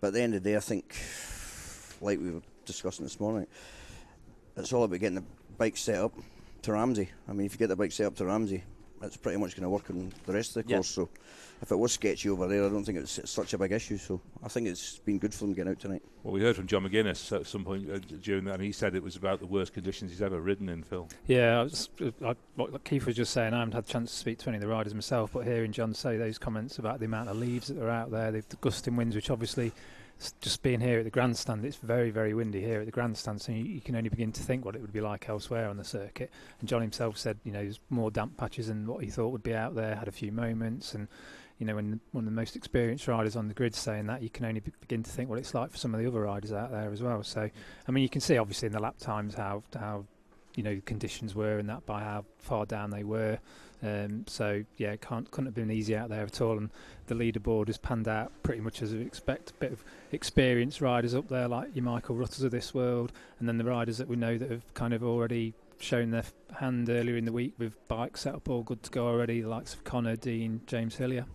But 0.00 0.08
at 0.08 0.12
the 0.14 0.22
end 0.22 0.34
of 0.34 0.42
the 0.42 0.50
day, 0.50 0.56
I 0.56 0.60
think, 0.60 0.96
like 2.00 2.20
we 2.20 2.30
were 2.30 2.42
discussing 2.64 3.04
this 3.04 3.18
morning, 3.18 3.46
it's 4.56 4.72
all 4.72 4.84
about 4.84 5.00
getting 5.00 5.16
the 5.16 5.24
bike 5.56 5.76
set 5.76 5.96
up 5.96 6.12
to 6.64 6.72
Ramsey. 6.72 7.10
I 7.28 7.32
mean, 7.32 7.46
if 7.46 7.52
you 7.52 7.58
get 7.58 7.68
the 7.68 7.76
bike 7.76 7.92
set 7.92 8.06
up 8.06 8.16
to 8.16 8.26
Ramsey, 8.26 8.62
it's 9.02 9.16
pretty 9.16 9.38
much 9.38 9.54
going 9.54 9.64
to 9.64 9.68
work 9.70 9.88
on 9.90 10.12
the 10.26 10.32
rest 10.32 10.56
of 10.56 10.64
the 10.64 10.70
Yeah. 10.70 10.76
course. 10.78 10.88
So, 10.88 11.08
if 11.62 11.70
it 11.70 11.76
was 11.78 11.92
sketchy 11.92 12.28
over 12.30 12.46
there, 12.48 12.64
I 12.64 12.68
don't 12.68 12.84
think 12.84 12.98
it's 12.98 13.20
such 13.30 13.52
a 13.54 13.58
big 13.58 13.72
issue. 13.72 13.96
So, 13.98 14.20
I 14.42 14.48
think 14.48 14.66
it's 14.66 14.98
been 14.98 15.18
good 15.18 15.32
for 15.34 15.44
them 15.44 15.52
getting 15.54 15.72
out 15.72 15.80
tonight. 15.80 16.02
Well, 16.22 16.32
we 16.32 16.40
heard 16.40 16.56
from 16.56 16.66
John 16.66 16.88
McGuinness 16.88 17.32
at 17.38 17.46
some 17.46 17.64
point 17.64 17.90
uh, 17.90 17.98
during 18.22 18.44
that, 18.44 18.54
and 18.54 18.62
he 18.62 18.72
said 18.72 18.94
it 18.94 19.02
was 19.02 19.16
about 19.16 19.40
the 19.40 19.46
worst 19.46 19.72
conditions 19.74 20.10
he's 20.10 20.22
ever 20.22 20.40
ridden 20.40 20.68
in, 20.70 20.82
Phil. 20.82 21.08
Yeah, 21.26 21.60
I 21.60 21.62
was, 21.64 21.88
I, 22.24 22.34
what 22.56 22.82
Keith 22.84 23.04
was 23.06 23.16
just 23.16 23.32
saying, 23.32 23.52
I 23.52 23.58
haven't 23.58 23.74
had 23.74 23.84
a 23.84 23.86
chance 23.86 24.10
to 24.12 24.16
speak 24.18 24.38
to 24.38 24.48
any 24.48 24.56
of 24.56 24.62
the 24.62 24.68
riders 24.68 24.94
myself, 24.94 25.32
but 25.34 25.44
hearing 25.46 25.72
John 25.72 25.92
say 25.94 26.16
those 26.16 26.38
comments 26.38 26.78
about 26.78 26.98
the 26.98 27.04
amount 27.06 27.28
of 27.28 27.36
leaves 27.36 27.68
that 27.68 27.78
are 27.82 27.90
out 27.90 28.10
there, 28.10 28.30
the, 28.32 28.42
the 28.48 28.56
gusting 28.56 28.96
winds, 28.96 29.14
which 29.14 29.28
obviously, 29.30 29.66
s- 29.68 29.72
just 30.40 30.62
being 30.62 30.80
here 30.80 30.98
at 30.98 31.04
the 31.04 31.10
grandstand, 31.10 31.64
it's 31.64 31.76
very, 31.76 32.10
very 32.10 32.34
windy 32.34 32.60
here 32.60 32.80
at 32.80 32.86
the 32.86 32.92
grandstand, 32.92 33.40
so 33.40 33.52
you, 33.52 33.64
you 33.64 33.80
can 33.80 33.96
only 33.96 34.08
begin 34.08 34.32
to 34.32 34.42
think 34.42 34.64
what 34.64 34.74
it 34.74 34.80
would 34.80 34.92
be 34.92 35.00
like 35.00 35.28
elsewhere 35.28 35.68
on 35.68 35.76
the 35.76 35.84
circuit. 35.84 36.30
And 36.60 36.68
John 36.68 36.80
himself 36.82 37.16
said, 37.16 37.38
you 37.44 37.52
know, 37.52 37.62
there's 37.62 37.80
more 37.90 38.10
damp 38.10 38.36
patches 38.36 38.68
than 38.68 38.86
what 38.86 39.02
he 39.02 39.10
thought 39.10 39.28
would 39.28 39.42
be 39.42 39.54
out 39.54 39.74
there, 39.74 39.94
had 39.94 40.08
a 40.08 40.12
few 40.12 40.32
moments, 40.32 40.94
and 40.94 41.08
you 41.58 41.66
know, 41.66 41.76
when 41.76 42.00
one 42.10 42.24
of 42.24 42.26
the 42.26 42.34
most 42.34 42.56
experienced 42.56 43.06
riders 43.06 43.36
on 43.36 43.48
the 43.48 43.54
grid 43.54 43.74
saying 43.74 44.06
that, 44.06 44.22
you 44.22 44.30
can 44.30 44.44
only 44.44 44.60
be- 44.60 44.72
begin 44.80 45.02
to 45.02 45.10
think 45.10 45.30
what 45.30 45.38
it's 45.38 45.54
like 45.54 45.70
for 45.70 45.78
some 45.78 45.94
of 45.94 46.00
the 46.00 46.06
other 46.06 46.20
riders 46.20 46.52
out 46.52 46.72
there 46.72 46.90
as 46.90 47.00
well. 47.00 47.22
So, 47.22 47.48
I 47.86 47.92
mean, 47.92 48.02
you 48.02 48.08
can 48.08 48.20
see 48.20 48.38
obviously 48.38 48.66
in 48.66 48.72
the 48.72 48.80
lap 48.80 48.96
times 48.98 49.34
how 49.34 49.62
how 49.78 50.04
you 50.54 50.62
know 50.62 50.80
conditions 50.84 51.34
were 51.34 51.58
and 51.58 51.68
that 51.68 51.84
by 51.86 52.02
how 52.02 52.24
far 52.38 52.66
down 52.66 52.90
they 52.90 53.04
were. 53.04 53.38
Um, 53.82 54.24
so 54.26 54.64
yeah, 54.76 54.96
can't 54.96 55.30
couldn't 55.30 55.46
have 55.46 55.54
been 55.54 55.70
easy 55.70 55.96
out 55.96 56.08
there 56.08 56.22
at 56.22 56.40
all. 56.40 56.56
And 56.56 56.70
the 57.06 57.14
leaderboard 57.14 57.66
has 57.66 57.76
panned 57.76 58.08
out 58.08 58.32
pretty 58.42 58.60
much 58.60 58.82
as 58.82 58.92
we 58.94 59.02
expect. 59.02 59.50
A 59.50 59.54
bit 59.54 59.72
of 59.72 59.84
experienced 60.12 60.80
riders 60.80 61.14
up 61.14 61.28
there 61.28 61.48
like 61.48 61.74
your 61.74 61.84
Michael 61.84 62.16
Rutters 62.16 62.42
of 62.42 62.50
this 62.50 62.72
world, 62.72 63.12
and 63.38 63.48
then 63.48 63.58
the 63.58 63.64
riders 63.64 63.98
that 63.98 64.08
we 64.08 64.16
know 64.16 64.38
that 64.38 64.50
have 64.50 64.74
kind 64.74 64.94
of 64.94 65.04
already 65.04 65.54
shown 65.78 66.10
their 66.10 66.24
hand 66.60 66.88
earlier 66.88 67.16
in 67.16 67.24
the 67.24 67.32
week 67.32 67.52
with 67.58 67.76
bikes 67.88 68.22
set 68.22 68.34
up 68.34 68.48
all 68.48 68.62
good 68.62 68.82
to 68.82 68.90
go 68.90 69.06
already. 69.06 69.42
The 69.42 69.48
likes 69.48 69.74
of 69.74 69.84
Connor, 69.84 70.16
Dean, 70.16 70.62
James 70.66 70.96
Hillier. 70.96 71.26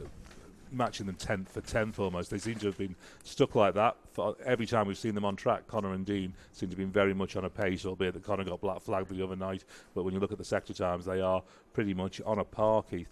matching 0.70 1.06
them 1.06 1.16
10th 1.16 1.48
for 1.48 1.60
10th 1.60 1.98
almost. 1.98 2.30
They 2.30 2.38
seem 2.38 2.56
to 2.56 2.66
have 2.66 2.78
been 2.78 2.96
stuck 3.24 3.54
like 3.54 3.74
that 3.74 3.96
for 4.12 4.36
every 4.44 4.66
time 4.66 4.86
we've 4.86 4.98
seen 4.98 5.14
them 5.14 5.24
on 5.24 5.36
track. 5.36 5.66
Connor 5.66 5.92
and 5.92 6.04
Dean 6.04 6.34
seem 6.52 6.68
to 6.68 6.72
have 6.72 6.78
been 6.78 6.90
very 6.90 7.14
much 7.14 7.36
on 7.36 7.44
a 7.44 7.50
pace, 7.50 7.84
albeit 7.84 8.14
that 8.14 8.24
Connor 8.24 8.44
got 8.44 8.60
black 8.60 8.80
flagged 8.80 9.10
the 9.10 9.22
other 9.22 9.36
night. 9.36 9.64
But 9.94 10.04
when 10.04 10.14
you 10.14 10.20
look 10.20 10.32
at 10.32 10.38
the 10.38 10.44
sector 10.44 10.74
times, 10.74 11.04
they 11.04 11.20
are 11.20 11.42
pretty 11.72 11.94
much 11.94 12.20
on 12.22 12.38
a 12.38 12.44
par, 12.44 12.82
Keith. 12.82 13.08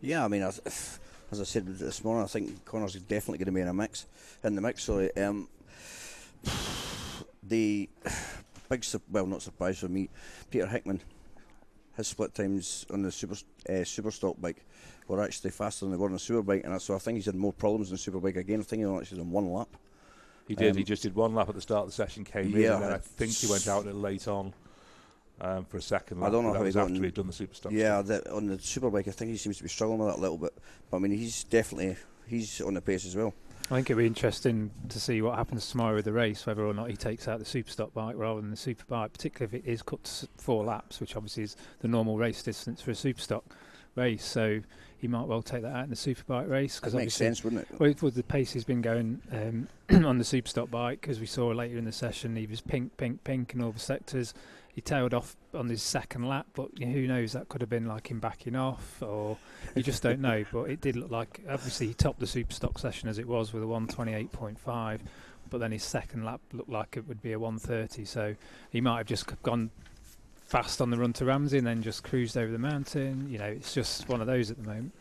Yeah, 0.00 0.24
I 0.24 0.28
mean, 0.28 0.42
as, 0.42 0.60
as 1.30 1.40
I 1.40 1.44
said 1.44 1.66
this 1.66 2.04
morning, 2.04 2.24
I 2.24 2.28
think 2.28 2.64
Connor's 2.64 2.94
definitely 2.94 3.38
going 3.38 3.46
to 3.46 3.52
be 3.52 3.60
in 3.60 3.68
a 3.68 3.74
mix. 3.74 4.06
In 4.44 4.54
the 4.54 4.60
mix, 4.60 4.84
sorry. 4.84 5.14
Um, 5.16 5.48
the 7.42 7.88
big, 8.68 8.84
well, 9.10 9.26
not 9.26 9.42
surprise 9.42 9.78
for 9.78 9.88
me, 9.88 10.08
Peter 10.50 10.66
Hickman. 10.66 11.00
His 11.98 12.08
split 12.08 12.32
times 12.32 12.86
on 12.90 13.02
the 13.02 13.12
super 13.12 13.36
uh, 13.68 13.84
super 13.84 14.10
stock 14.10 14.40
bike 14.40 14.64
were 15.08 15.22
actually 15.22 15.50
faster 15.50 15.84
than 15.84 15.92
they 15.92 15.98
were 15.98 16.06
on 16.06 16.12
the 16.12 16.18
super 16.18 16.42
bike, 16.42 16.62
and 16.64 16.80
so 16.80 16.94
I 16.94 16.98
think 16.98 17.16
he's 17.16 17.26
had 17.26 17.34
more 17.34 17.52
problems 17.52 17.88
on 17.88 17.94
the 17.94 17.98
super 17.98 18.20
bike 18.20 18.36
again. 18.36 18.60
I 18.60 18.62
think 18.62 18.80
he 18.80 18.86
only 18.86 19.02
actually 19.02 19.18
done 19.18 19.30
one 19.30 19.52
lap. 19.52 19.68
He 20.46 20.54
did. 20.54 20.70
Um, 20.70 20.76
he 20.78 20.84
just 20.84 21.02
did 21.02 21.14
one 21.14 21.34
lap 21.34 21.48
at 21.48 21.54
the 21.54 21.60
start 21.60 21.82
of 21.82 21.88
the 21.88 21.92
session, 21.92 22.24
came 22.24 22.54
in, 22.54 22.72
and 22.72 22.82
then 22.82 22.92
I 22.92 22.98
think 22.98 23.32
he 23.32 23.46
went 23.48 23.68
out 23.68 23.84
late 23.84 24.26
on 24.28 24.54
um, 25.40 25.64
for 25.66 25.76
a 25.76 25.82
second 25.82 26.22
I 26.22 26.30
don't 26.30 26.44
know 26.44 26.52
how 26.52 26.60
he 26.60 26.66
was 26.66 26.74
got 26.74 26.90
after 26.90 27.02
he'd 27.02 27.14
done 27.14 27.26
the 27.26 27.32
super 27.32 27.54
stock. 27.54 27.72
Yeah, 27.72 28.00
the, 28.02 28.32
on 28.32 28.46
the 28.46 28.58
super 28.58 28.90
bike, 28.90 29.08
I 29.08 29.10
think 29.10 29.30
he 29.32 29.36
seems 29.36 29.58
to 29.58 29.62
be 29.64 29.68
struggling 29.68 29.98
with 29.98 30.08
that 30.08 30.18
a 30.18 30.22
little 30.22 30.38
bit. 30.38 30.56
But 30.90 30.96
I 30.96 31.00
mean, 31.00 31.12
he's 31.12 31.44
definitely 31.44 31.96
he's 32.26 32.60
on 32.60 32.74
the 32.74 32.80
pace 32.80 33.06
as 33.06 33.16
well. 33.16 33.34
I 33.70 33.74
think 33.74 33.90
it'll 33.90 33.98
be 33.98 34.06
interesting 34.06 34.70
to 34.88 34.98
see 34.98 35.20
what 35.20 35.36
happens 35.36 35.70
tomorrow 35.70 35.94
with 35.96 36.06
the 36.06 36.12
race, 36.12 36.46
whether 36.46 36.64
or 36.64 36.72
not 36.72 36.88
he 36.88 36.96
takes 36.96 37.28
out 37.28 37.38
the 37.38 37.44
superstock 37.44 37.92
bike 37.92 38.14
rather 38.16 38.40
than 38.40 38.50
the 38.50 38.56
super 38.56 38.84
bike, 38.88 39.12
particularly 39.12 39.58
if 39.58 39.64
it 39.64 39.70
is 39.70 39.82
cut 39.82 40.02
to 40.04 40.28
four 40.38 40.64
laps, 40.64 41.00
which 41.00 41.16
obviously 41.16 41.42
is 41.42 41.56
the 41.80 41.88
normal 41.88 42.16
race 42.16 42.42
distance 42.42 42.80
for 42.80 42.92
a 42.92 42.94
superstock 42.94 43.42
race. 43.94 44.24
So 44.24 44.62
he 44.96 45.06
might 45.06 45.26
well 45.26 45.42
take 45.42 45.62
that 45.62 45.76
out 45.76 45.84
in 45.84 45.90
the 45.90 45.96
super 45.96 46.22
bike 46.26 46.48
race 46.48 46.76
That 46.76 46.80
because 46.80 46.94
makes 46.94 47.14
sense, 47.14 47.44
wouldn't 47.44 47.62
it? 47.62 47.78
well, 47.78 47.92
with 48.00 48.14
the 48.14 48.22
pace 48.22 48.52
he's 48.52 48.64
been 48.64 48.80
going 48.80 49.20
um, 49.30 49.68
on 50.06 50.16
the 50.16 50.24
superstock 50.24 50.70
bike, 50.70 51.06
as 51.08 51.20
we 51.20 51.26
saw 51.26 51.48
later 51.48 51.76
in 51.76 51.84
the 51.84 51.92
session, 51.92 52.36
he 52.36 52.46
was 52.46 52.62
pink, 52.62 52.96
pink, 52.96 53.22
pink 53.22 53.52
in 53.54 53.62
all 53.62 53.72
the 53.72 53.78
sectors. 53.78 54.32
He 54.78 54.82
tailed 54.82 55.12
off 55.12 55.34
on 55.54 55.68
his 55.68 55.82
second 55.82 56.28
lap, 56.28 56.46
but 56.54 56.68
who 56.78 57.08
knows? 57.08 57.32
That 57.32 57.48
could 57.48 57.62
have 57.62 57.68
been 57.68 57.86
like 57.86 58.12
him 58.12 58.20
backing 58.20 58.54
off, 58.54 59.02
or 59.02 59.36
you 59.74 59.82
just 59.82 60.04
don't 60.04 60.20
know. 60.20 60.44
But 60.52 60.70
it 60.70 60.80
did 60.80 60.94
look 60.94 61.10
like 61.10 61.40
obviously 61.50 61.88
he 61.88 61.94
topped 61.94 62.20
the 62.20 62.28
super 62.28 62.52
stock 62.52 62.78
session 62.78 63.08
as 63.08 63.18
it 63.18 63.26
was 63.26 63.52
with 63.52 63.64
a 63.64 63.66
128.5, 63.66 65.00
but 65.50 65.58
then 65.58 65.72
his 65.72 65.82
second 65.82 66.24
lap 66.24 66.40
looked 66.52 66.70
like 66.70 66.96
it 66.96 67.08
would 67.08 67.20
be 67.20 67.32
a 67.32 67.40
130. 67.40 68.04
So 68.04 68.36
he 68.70 68.80
might 68.80 68.98
have 68.98 69.06
just 69.08 69.26
gone 69.42 69.70
fast 70.46 70.80
on 70.80 70.90
the 70.90 70.96
run 70.96 71.12
to 71.14 71.24
Ramsey 71.24 71.58
and 71.58 71.66
then 71.66 71.82
just 71.82 72.04
cruised 72.04 72.36
over 72.36 72.52
the 72.52 72.56
mountain. 72.56 73.28
You 73.28 73.38
know, 73.38 73.46
it's 73.46 73.74
just 73.74 74.08
one 74.08 74.20
of 74.20 74.28
those 74.28 74.48
at 74.48 74.62
the 74.62 74.68
moment. 74.68 74.92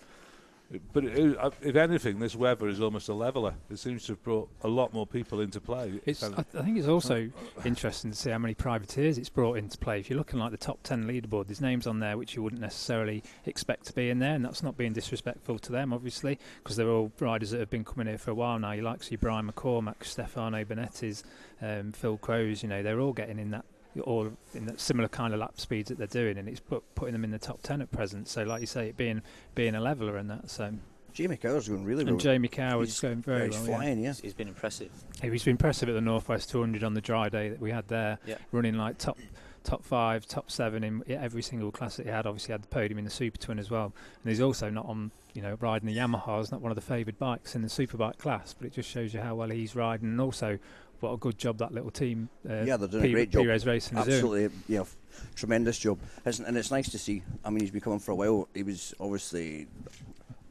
But 0.91 1.05
it, 1.05 1.37
uh, 1.37 1.51
if 1.61 1.75
anything, 1.77 2.19
this 2.19 2.35
weather 2.35 2.67
is 2.67 2.81
almost 2.81 3.07
a 3.07 3.13
leveler. 3.13 3.55
It 3.69 3.79
seems 3.79 4.05
to 4.05 4.13
have 4.13 4.23
brought 4.23 4.49
a 4.63 4.67
lot 4.67 4.93
more 4.93 5.07
people 5.07 5.39
into 5.39 5.61
play. 5.61 6.01
It's, 6.05 6.21
I, 6.21 6.29
I 6.37 6.61
think 6.61 6.77
it's 6.77 6.89
also 6.89 7.29
interesting 7.63 8.11
to 8.11 8.17
see 8.17 8.31
how 8.31 8.37
many 8.37 8.53
privateers 8.53 9.17
it's 9.17 9.29
brought 9.29 9.57
into 9.57 9.77
play. 9.77 10.01
If 10.01 10.09
you're 10.09 10.17
looking 10.17 10.39
like 10.39 10.51
the 10.51 10.57
top 10.57 10.83
10 10.83 11.05
leaderboard, 11.05 11.47
there's 11.47 11.61
names 11.61 11.87
on 11.87 11.99
there 11.99 12.17
which 12.17 12.35
you 12.35 12.43
wouldn't 12.43 12.61
necessarily 12.61 13.23
expect 13.45 13.85
to 13.85 13.93
be 13.93 14.09
in 14.09 14.19
there, 14.19 14.35
and 14.35 14.43
that's 14.43 14.61
not 14.61 14.75
being 14.75 14.91
disrespectful 14.91 15.57
to 15.59 15.71
them, 15.71 15.93
obviously, 15.93 16.37
because 16.61 16.75
they're 16.75 16.89
all 16.89 17.13
riders 17.19 17.51
that 17.51 17.61
have 17.61 17.69
been 17.69 17.85
coming 17.85 18.07
here 18.07 18.17
for 18.17 18.31
a 18.31 18.35
while 18.35 18.59
now. 18.59 18.73
You 18.73 18.81
like 18.81 18.99
to 18.99 19.05
see 19.05 19.15
Brian 19.15 19.49
McCormack, 19.49 20.03
Stefano 20.03 20.65
Bonetti's, 20.65 21.23
um, 21.61 21.93
Phil 21.93 22.17
Crows, 22.17 22.61
you 22.61 22.67
know, 22.67 22.83
they're 22.83 22.99
all 22.99 23.13
getting 23.13 23.39
in 23.39 23.51
that. 23.51 23.63
All 24.03 24.31
in 24.53 24.65
that 24.67 24.79
similar 24.79 25.07
kind 25.09 25.33
of 25.33 25.39
lap 25.39 25.59
speeds 25.59 25.89
that 25.89 25.97
they're 25.97 26.05
doing, 26.07 26.37
and 26.37 26.47
it's 26.47 26.59
put, 26.59 26.83
putting 26.95 27.13
them 27.13 27.23
in 27.23 27.31
the 27.31 27.39
top 27.39 27.61
ten 27.63 27.81
at 27.81 27.91
present. 27.91 28.27
So, 28.27 28.43
like 28.43 28.61
you 28.61 28.67
say, 28.67 28.89
it 28.89 28.97
being 28.97 29.21
being 29.55 29.73
a 29.75 29.81
leveler 29.81 30.17
and 30.17 30.29
that. 30.29 30.49
So, 30.51 30.71
Jamie 31.13 31.37
Coward's 31.37 31.67
going 31.67 31.83
really 31.83 32.03
well. 32.03 32.13
and 32.13 32.21
Jamie 32.21 32.47
Cow 32.47 32.81
is 32.81 32.89
He's- 32.89 32.99
going 32.99 33.23
very 33.23 33.47
he's 33.47 33.55
well. 33.55 33.65
yeah. 33.69 33.75
flying, 33.77 33.97
yeah. 33.99 34.03
He's- 34.05 34.19
he's 34.19 34.33
been 34.35 34.47
impressive. 34.49 34.91
He's 35.19 35.43
been 35.43 35.51
impressive 35.51 35.89
at 35.89 35.93
the 35.95 36.01
Northwest 36.01 36.49
200 36.51 36.83
on 36.83 36.93
the 36.93 37.01
dry 37.01 37.27
day 37.29 37.49
that 37.49 37.59
we 37.59 37.71
had 37.71 37.87
there, 37.87 38.19
Yeah. 38.25 38.35
running 38.51 38.75
like 38.75 38.99
top 38.99 39.17
top 39.63 39.83
five, 39.83 40.25
top 40.27 40.49
seven 40.49 40.81
in 40.83 41.03
every 41.09 41.41
single 41.41 41.71
class 41.71 41.97
that 41.97 42.05
he 42.05 42.11
had. 42.11 42.25
Obviously, 42.27 42.51
had 42.53 42.61
the 42.61 42.67
podium 42.67 42.99
in 42.99 43.03
the 43.03 43.09
Super 43.11 43.37
Twin 43.37 43.57
as 43.59 43.69
well, 43.71 43.93
and 44.23 44.29
he's 44.29 44.39
also 44.39 44.69
not 44.69 44.85
on, 44.85 45.11
you 45.33 45.41
know, 45.41 45.57
riding 45.59 45.87
the 45.87 45.97
Yamaha. 45.97 46.39
Is 46.39 46.51
not 46.51 46.61
one 46.61 46.71
of 46.71 46.75
the 46.75 46.81
favoured 46.81 47.17
bikes 47.19 47.53
in 47.55 47.63
the 47.63 47.67
Superbike 47.67 48.17
class, 48.17 48.53
but 48.53 48.67
it 48.67 48.73
just 48.73 48.87
shows 48.89 49.13
you 49.13 49.19
how 49.21 49.33
well 49.35 49.49
he's 49.49 49.75
riding, 49.75 50.07
and 50.09 50.21
also 50.21 50.57
what 50.99 51.11
a 51.13 51.17
good 51.17 51.37
job 51.37 51.57
that 51.59 51.73
little 51.73 51.91
team. 51.91 52.29
Uh, 52.49 52.63
yeah, 52.63 52.77
they're 52.77 52.87
doing 52.87 53.03
P- 53.03 53.09
a 53.09 53.13
great 53.13 53.29
job. 53.31 53.45
Racing. 53.45 53.97
Absolutely, 53.97 54.49
yeah, 54.67 54.81
f- 54.81 54.95
tremendous 55.35 55.77
job. 55.77 55.99
It's, 56.25 56.39
and 56.39 56.57
it's 56.57 56.71
nice 56.71 56.89
to 56.89 56.97
see. 56.99 57.23
I 57.43 57.49
mean, 57.49 57.61
he's 57.61 57.71
been 57.71 57.81
coming 57.81 57.99
for 57.99 58.11
a 58.11 58.15
while. 58.15 58.47
He 58.53 58.63
was 58.63 58.93
obviously 58.99 59.67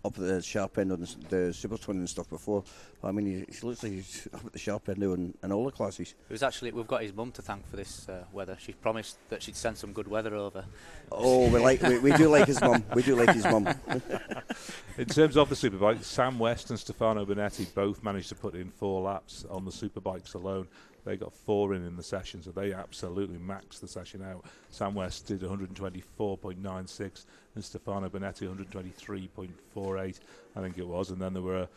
up 0.07 0.19
at 0.19 0.25
the 0.25 0.43
sharp 0.43 0.79
end 0.79 0.93
on 0.93 1.01
the, 1.01 1.17
the 1.29 1.53
Super 1.53 1.77
Twin 1.77 1.99
and 1.99 2.09
stuff 2.09 2.29
before. 2.31 2.65
I 3.03 3.13
mean, 3.13 3.27
he, 3.27 3.55
he 3.55 3.67
looks 3.67 3.83
like 3.83 3.93
he's 3.93 4.29
up 4.33 4.45
at 4.47 4.53
the 4.53 4.59
sharp 4.59 4.89
end 4.89 4.99
now 4.99 5.13
in, 5.13 5.35
in 5.43 5.53
all 5.53 5.65
the 5.65 5.71
classes. 5.71 6.15
It 6.29 6.33
was 6.33 6.43
actually 6.43 6.73
we've 6.73 6.87
got 6.87 7.03
his 7.03 7.15
mum 7.15 7.33
to 7.33 7.43
thank 7.43 7.69
for 7.69 7.77
this 7.77 8.09
uh, 8.09 8.25
weather. 8.33 8.57
She 8.59 8.73
promised 8.73 9.19
that 9.29 9.43
she'd 9.43 9.57
send 9.57 9.77
some 9.77 9.93
good 9.93 10.09
weather 10.09 10.35
over. 10.35 10.65
Oh, 11.13 11.49
we 11.51 11.61
like 11.61 11.83
we, 11.83 11.99
we 11.99 12.13
do 12.13 12.29
like 12.29 12.47
his 12.47 12.61
mum. 12.61 12.85
We 12.95 13.03
do 13.03 13.17
like 13.17 13.35
his 13.35 13.45
mum. 13.45 13.67
In 14.99 15.07
terms 15.07 15.37
of 15.37 15.49
the 15.49 15.55
superbike, 15.55 16.03
Sam 16.03 16.39
West 16.39 16.71
and 16.71 16.79
Stefano 16.79 17.25
Bonetti 17.27 17.73
both 17.75 18.03
managed 18.03 18.31
to 18.31 18.35
put 18.35 18.55
in 18.55 18.71
four 18.71 19.03
laps 19.03 19.45
on 19.51 19.65
the 19.65 19.71
superbikes 19.71 20.35
alone. 20.35 20.69
They 21.07 21.17
got 21.17 21.33
four 21.33 21.73
in 21.73 21.87
in 21.87 21.97
the 21.97 22.03
session, 22.03 22.43
so 22.43 22.51
they 22.51 22.73
absolutely 22.73 23.39
maxed 23.39 23.79
the 23.81 23.87
session 23.87 24.23
out. 24.23 24.45
Sam 24.71 24.93
West 24.93 25.29
did 25.29 25.41
124.96 25.41 27.25
and 27.55 27.65
Stefano 27.65 28.09
Bonetti 28.09 28.53
123.48, 28.53 30.19
I 30.57 30.61
think 30.61 30.79
it 30.79 30.87
was. 30.87 31.11
And 31.11 31.23
then 31.23 31.33
there 31.33 31.45
were 31.45 31.69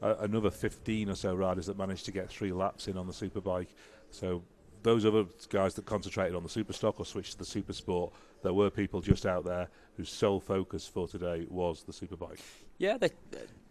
a, 0.00 0.14
another 0.20 0.50
15 0.50 1.10
or 1.10 1.14
so 1.14 1.34
riders 1.34 1.66
that 1.66 1.76
managed 1.76 2.06
to 2.06 2.12
get 2.12 2.30
three 2.30 2.50
laps 2.50 2.88
in 2.88 2.96
on 2.96 3.06
the 3.06 3.12
superbike. 3.12 3.68
So 4.10 4.42
those 4.82 5.04
other 5.04 5.26
guys 5.50 5.74
that 5.74 5.84
concentrated 5.84 6.34
on 6.34 6.42
the 6.42 6.48
super 6.48 6.72
stock 6.72 6.98
or 6.98 7.04
switched 7.04 7.32
to 7.32 7.38
the 7.38 7.44
super 7.44 7.74
sport, 7.74 8.14
there 8.42 8.54
were 8.54 8.70
people 8.70 9.02
just 9.02 9.26
out 9.26 9.44
there 9.44 9.68
whose 9.98 10.08
sole 10.08 10.40
focus 10.40 10.88
for 10.88 11.06
today 11.06 11.46
was 11.50 11.82
the 11.82 11.92
superbike. 11.92 12.40
Yeah, 12.78 12.96
they 12.96 13.10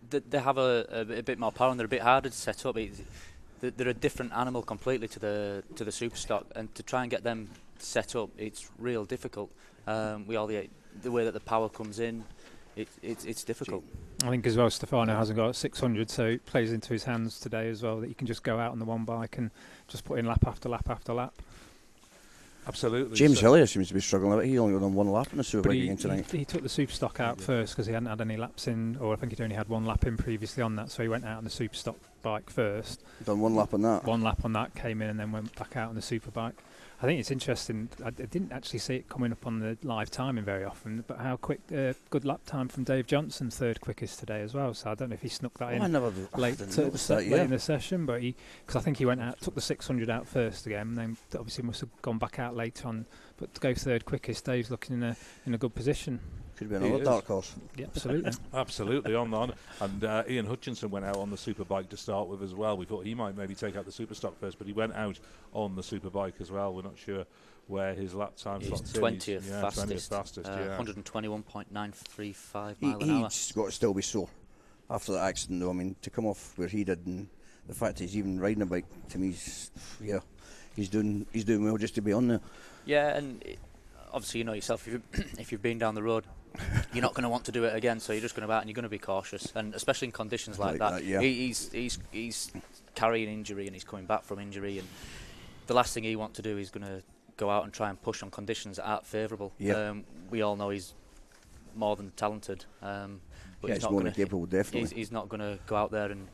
they, 0.09 0.39
have 0.39 0.57
a, 0.57 0.85
a, 0.89 1.05
bit- 1.23 1.37
a 1.37 1.39
more 1.39 1.51
power 1.51 1.71
and 1.71 1.79
they're 1.79 1.85
a 1.85 1.89
bit 1.89 2.01
harder 2.01 2.29
to 2.29 2.35
set 2.35 2.65
up. 2.65 2.77
they're 3.59 3.87
a 3.87 3.93
different 3.93 4.33
animal 4.33 4.61
completely 4.61 5.07
to 5.09 5.19
the 5.19 5.63
to 5.75 5.83
the 5.83 5.91
super 5.91 6.17
stock, 6.17 6.45
and 6.55 6.73
to 6.75 6.83
try 6.83 7.01
and 7.01 7.11
get 7.11 7.23
them 7.23 7.49
set 7.79 8.15
up, 8.15 8.29
it's 8.37 8.69
real 8.77 9.05
difficult. 9.05 9.51
Um, 9.85 10.27
we 10.27 10.35
all 10.35 10.47
the 10.47 10.69
the 11.01 11.11
way 11.11 11.23
that 11.25 11.33
the 11.33 11.39
power 11.39 11.69
comes 11.69 11.99
in, 11.99 12.23
it, 12.75 12.87
it's 13.01 13.25
it's 13.25 13.43
difficult. 13.43 13.83
I 14.23 14.29
think 14.29 14.47
as 14.47 14.57
well, 14.57 14.69
Stefano 14.69 15.15
hasn't 15.15 15.37
got 15.37 15.55
600, 15.55 16.09
so 16.09 16.25
it 16.25 16.45
plays 16.45 16.71
into 16.71 16.91
his 16.91 17.03
hands 17.03 17.39
today 17.39 17.69
as 17.69 17.83
well 17.83 17.99
that 17.99 18.09
you 18.09 18.15
can 18.15 18.25
just 18.25 18.43
go 18.43 18.59
out 18.59 18.71
on 18.71 18.79
the 18.79 18.85
one 18.85 19.05
bike 19.05 19.37
and 19.37 19.51
just 19.87 20.05
put 20.05 20.17
in 20.17 20.25
lap 20.25 20.43
after 20.47 20.69
lap 20.69 20.89
after 20.89 21.13
lap. 21.13 21.35
Absolutely. 22.67 23.15
James 23.15 23.39
so. 23.39 23.47
Hillier 23.47 23.65
seems 23.65 23.87
to 23.87 23.93
be 23.93 24.01
struggling 24.01 24.33
a 24.33 24.37
bit. 24.37 24.47
He 24.47 24.59
only 24.59 24.77
got 24.77 24.85
on 24.85 24.93
one 24.93 25.11
lap 25.11 25.27
in 25.31 25.37
the 25.37 25.43
Super 25.43 25.71
he, 25.71 25.87
game 25.87 25.97
tonight. 25.97 26.29
He, 26.29 26.39
he, 26.39 26.45
took 26.45 26.63
the 26.63 26.69
Super 26.69 26.91
Stock 26.91 27.19
out 27.19 27.37
yeah. 27.39 27.45
first 27.45 27.73
because 27.73 27.87
he 27.87 27.93
hadn't 27.93 28.09
had 28.09 28.21
any 28.21 28.37
laps 28.37 28.67
in, 28.67 28.97
or 28.97 29.13
I 29.13 29.15
think 29.15 29.31
he'd 29.31 29.41
only 29.41 29.55
had 29.55 29.69
one 29.69 29.85
lap 29.85 30.05
in 30.05 30.17
previously 30.17 30.61
on 30.61 30.75
that, 30.75 30.91
so 30.91 31.03
he 31.03 31.09
went 31.09 31.25
out 31.25 31.37
on 31.37 31.43
the 31.43 31.49
Super 31.49 31.75
Stock 31.75 31.97
bike 32.21 32.49
first. 32.49 33.03
Done 33.25 33.39
one 33.39 33.55
lap 33.55 33.73
on 33.73 33.81
that. 33.83 34.03
One 34.03 34.21
lap 34.21 34.43
on 34.43 34.53
that, 34.53 34.75
came 34.75 35.01
in 35.01 35.09
and 35.09 35.19
then 35.19 35.31
went 35.31 35.55
back 35.55 35.77
out 35.77 35.89
on 35.89 35.95
the 35.95 36.01
Super 36.01 36.31
bike. 36.31 36.55
I 36.99 37.05
think 37.05 37.19
it's 37.19 37.29
interesting. 37.29 37.89
I, 38.03 38.07
I 38.07 38.11
didn't 38.11 38.51
actually 38.51 38.79
see 38.79 38.95
it 38.95 39.07
coming 39.07 39.31
up 39.31 39.45
on 39.45 39.59
the 39.59 39.77
live 39.83 40.09
timing 40.09 40.43
very 40.43 40.63
often, 40.63 41.03
but 41.05 41.19
how 41.19 41.35
quick, 41.37 41.59
uh, 41.71 41.93
good 42.09 42.25
lap 42.25 42.41
time 42.47 42.67
from 42.69 42.85
Dave 42.85 43.05
Johnson, 43.05 43.51
third 43.51 43.81
quickest 43.81 44.17
today 44.19 44.41
as 44.41 44.55
well. 44.55 44.73
So 44.73 44.89
I 44.89 44.95
don't 44.95 45.09
know 45.09 45.13
if 45.13 45.21
he 45.21 45.29
snuck 45.29 45.53
that 45.59 45.69
Oh, 45.69 45.73
in 45.73 45.81
I 45.83 45.87
never 45.87 46.11
I 46.33 46.37
late, 46.39 46.57
to, 46.57 46.65
that. 46.65 47.09
late 47.17 47.27
Yeah. 47.27 47.43
in 47.43 47.51
the 47.51 47.59
session, 47.59 48.07
but 48.07 48.21
he 48.23 48.35
because 48.65 48.77
I 48.77 48.83
think 48.83 48.97
he 48.97 49.05
went 49.05 49.21
out, 49.21 49.39
took 49.39 49.53
the 49.53 49.61
600 49.61 50.09
out 50.09 50.27
first 50.27 50.65
again, 50.65 50.87
and 50.87 50.97
then 50.97 51.17
obviously 51.37 51.63
must 51.65 51.81
have 51.81 51.89
gone 52.01 52.17
back 52.17 52.39
out 52.39 52.55
later 52.55 52.87
on. 52.87 53.05
But 53.37 53.53
to 53.53 53.61
go 53.61 53.75
third 53.75 54.05
quickest, 54.05 54.45
Dave's 54.45 54.71
looking 54.71 54.95
in 54.95 55.03
a 55.03 55.15
in 55.45 55.53
a 55.53 55.57
good 55.59 55.75
position. 55.75 56.19
Could 56.57 56.69
be 56.69 56.75
He 56.79 56.85
another 56.85 57.01
is. 57.01 57.07
dark 57.07 57.27
horse. 57.27 57.53
Yeah, 57.75 57.85
absolutely. 57.85 58.31
Absolutely 58.53 59.13
on 59.15 59.31
on, 59.33 59.53
and 59.79 60.03
uh, 60.03 60.23
Ian 60.27 60.47
Hutchinson 60.47 60.89
went 60.89 61.05
out 61.05 61.17
on 61.17 61.29
the 61.29 61.35
superbike 61.37 61.89
to 61.89 61.97
start 61.97 62.27
with 62.27 62.41
as 62.41 62.55
well. 62.55 62.75
We 62.77 62.85
thought 62.85 63.05
he 63.05 63.13
might 63.13 63.37
maybe 63.37 63.53
take 63.53 63.75
out 63.75 63.85
the 63.85 63.91
superstock 63.91 64.35
first, 64.37 64.57
but 64.57 64.65
he 64.65 64.73
went 64.73 64.95
out 64.95 65.19
on 65.53 65.75
the 65.75 65.83
superbike 65.83 66.41
as 66.41 66.51
well. 66.51 66.73
We're 66.73 66.81
not 66.81 66.97
sure 66.97 67.25
where 67.67 67.93
his 67.93 68.15
lap 68.15 68.35
time 68.37 68.61
He's 68.61 68.69
slots 68.69 68.93
twentieth 68.93 69.47
yeah, 69.47 69.61
fastest, 69.61 69.87
20th 69.89 70.09
fastest, 70.09 70.49
uh, 70.49 70.53
yeah. 70.57 70.77
121.935 70.77 72.75
He, 72.79 72.85
mile 72.85 72.99
an 73.03 73.09
hour. 73.11 73.23
he's 73.25 73.51
got 73.51 73.65
to 73.65 73.71
still 73.71 73.93
be 73.93 74.01
sore 74.01 74.29
after 74.89 75.11
that 75.13 75.25
accident, 75.25 75.59
though. 75.59 75.69
I 75.69 75.73
mean, 75.73 75.95
to 76.01 76.09
come 76.09 76.25
off 76.25 76.53
where 76.57 76.67
he 76.67 76.83
did, 76.83 77.05
and 77.05 77.27
the 77.67 77.73
fact 77.75 77.97
that 77.97 78.05
he's 78.05 78.17
even 78.17 78.39
riding 78.39 78.61
a 78.61 78.65
bike, 78.65 78.85
to 79.09 79.17
me, 79.19 79.29
is, 79.29 79.69
yeah, 80.01 80.19
he's 80.75 80.89
doing 80.89 81.25
he's 81.33 81.43
doing 81.43 81.63
well 81.65 81.77
just 81.77 81.95
to 81.95 82.01
be 82.01 82.13
on 82.13 82.27
there. 82.29 82.41
Yeah, 82.85 83.15
and 83.17 83.43
it, 83.43 83.59
obviously 84.13 84.39
you 84.39 84.43
know 84.43 84.53
yourself 84.53 84.87
if 84.87 84.93
you 84.93 85.01
if 85.39 85.51
you've 85.51 85.61
been 85.61 85.77
down 85.77 85.95
the 85.95 86.03
road, 86.03 86.25
you're 86.93 87.01
not 87.01 87.13
going 87.13 87.23
to 87.23 87.29
want 87.29 87.45
to 87.45 87.51
do 87.51 87.65
it 87.65 87.75
again. 87.75 87.99
So 87.99 88.13
you're 88.13 88.21
just 88.21 88.35
going 88.35 88.41
to 88.41 88.47
go 88.47 88.53
out 88.53 88.61
and 88.61 88.69
you're 88.69 88.75
going 88.75 88.83
to 88.83 88.89
be 88.89 88.99
cautious, 88.99 89.51
and 89.55 89.73
especially 89.75 90.07
in 90.07 90.11
conditions 90.11 90.59
like, 90.59 90.79
Like 90.79 90.79
that. 90.79 90.91
that, 90.99 91.03
yeah. 91.05 91.21
he, 91.21 91.47
he's 91.47 91.71
he's 91.71 91.99
he's 92.11 92.51
carrying 92.95 93.29
injury 93.29 93.67
and 93.67 93.75
he's 93.75 93.83
coming 93.83 94.05
back 94.05 94.23
from 94.23 94.39
injury, 94.39 94.79
and 94.79 94.87
the 95.67 95.73
last 95.73 95.93
thing 95.93 96.03
he 96.03 96.15
wants 96.15 96.37
to 96.37 96.41
do 96.41 96.57
is 96.57 96.69
going 96.69 96.85
to 96.85 97.03
go 97.37 97.49
out 97.49 97.63
and 97.63 97.73
try 97.73 97.89
and 97.89 98.01
push 98.01 98.23
on 98.23 98.31
conditions 98.31 98.77
that 98.77 98.87
aren't 98.87 99.05
favourable. 99.05 99.53
Yeah. 99.59 99.89
Um, 99.89 100.03
we 100.29 100.41
all 100.41 100.55
know 100.55 100.69
he's 100.69 100.93
more 101.75 101.95
than 101.95 102.11
talented, 102.11 102.65
um, 102.81 103.21
but 103.61 103.69
yeah, 103.69 103.75
he's 103.75 103.83
he's 103.83 103.91
not 103.91 103.97
gonna, 103.97 104.11
capable, 104.11 104.45
definitely. 104.45 104.79
he's, 104.81 104.91
he's 104.91 105.11
not 105.11 105.29
going 105.29 105.41
to 105.41 105.59
go 105.67 105.75
out 105.75 105.91
there 105.91 106.11
and 106.11 106.27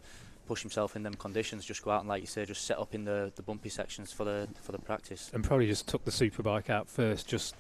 push 0.47 0.61
himself 0.61 0.95
in 0.95 1.03
them 1.03 1.13
conditions. 1.13 1.65
Just 1.65 1.83
go 1.83 1.91
out 1.91 2.01
and, 2.01 2.09
like 2.09 2.21
you 2.21 2.27
say, 2.27 2.45
just 2.45 2.65
set 2.65 2.79
up 2.79 2.95
in 2.95 3.03
the, 3.03 3.31
the 3.35 3.41
bumpy 3.41 3.69
sections 3.69 4.11
for 4.11 4.23
the 4.23 4.47
for 4.61 4.71
the 4.71 4.79
practice. 4.79 5.29
and 5.33 5.43
probably 5.43 5.67
just 5.67 5.87
took 5.87 6.05
the 6.05 6.11
superbike 6.11 6.69
out 6.69 6.89
first 6.89 7.27
just 7.27 7.55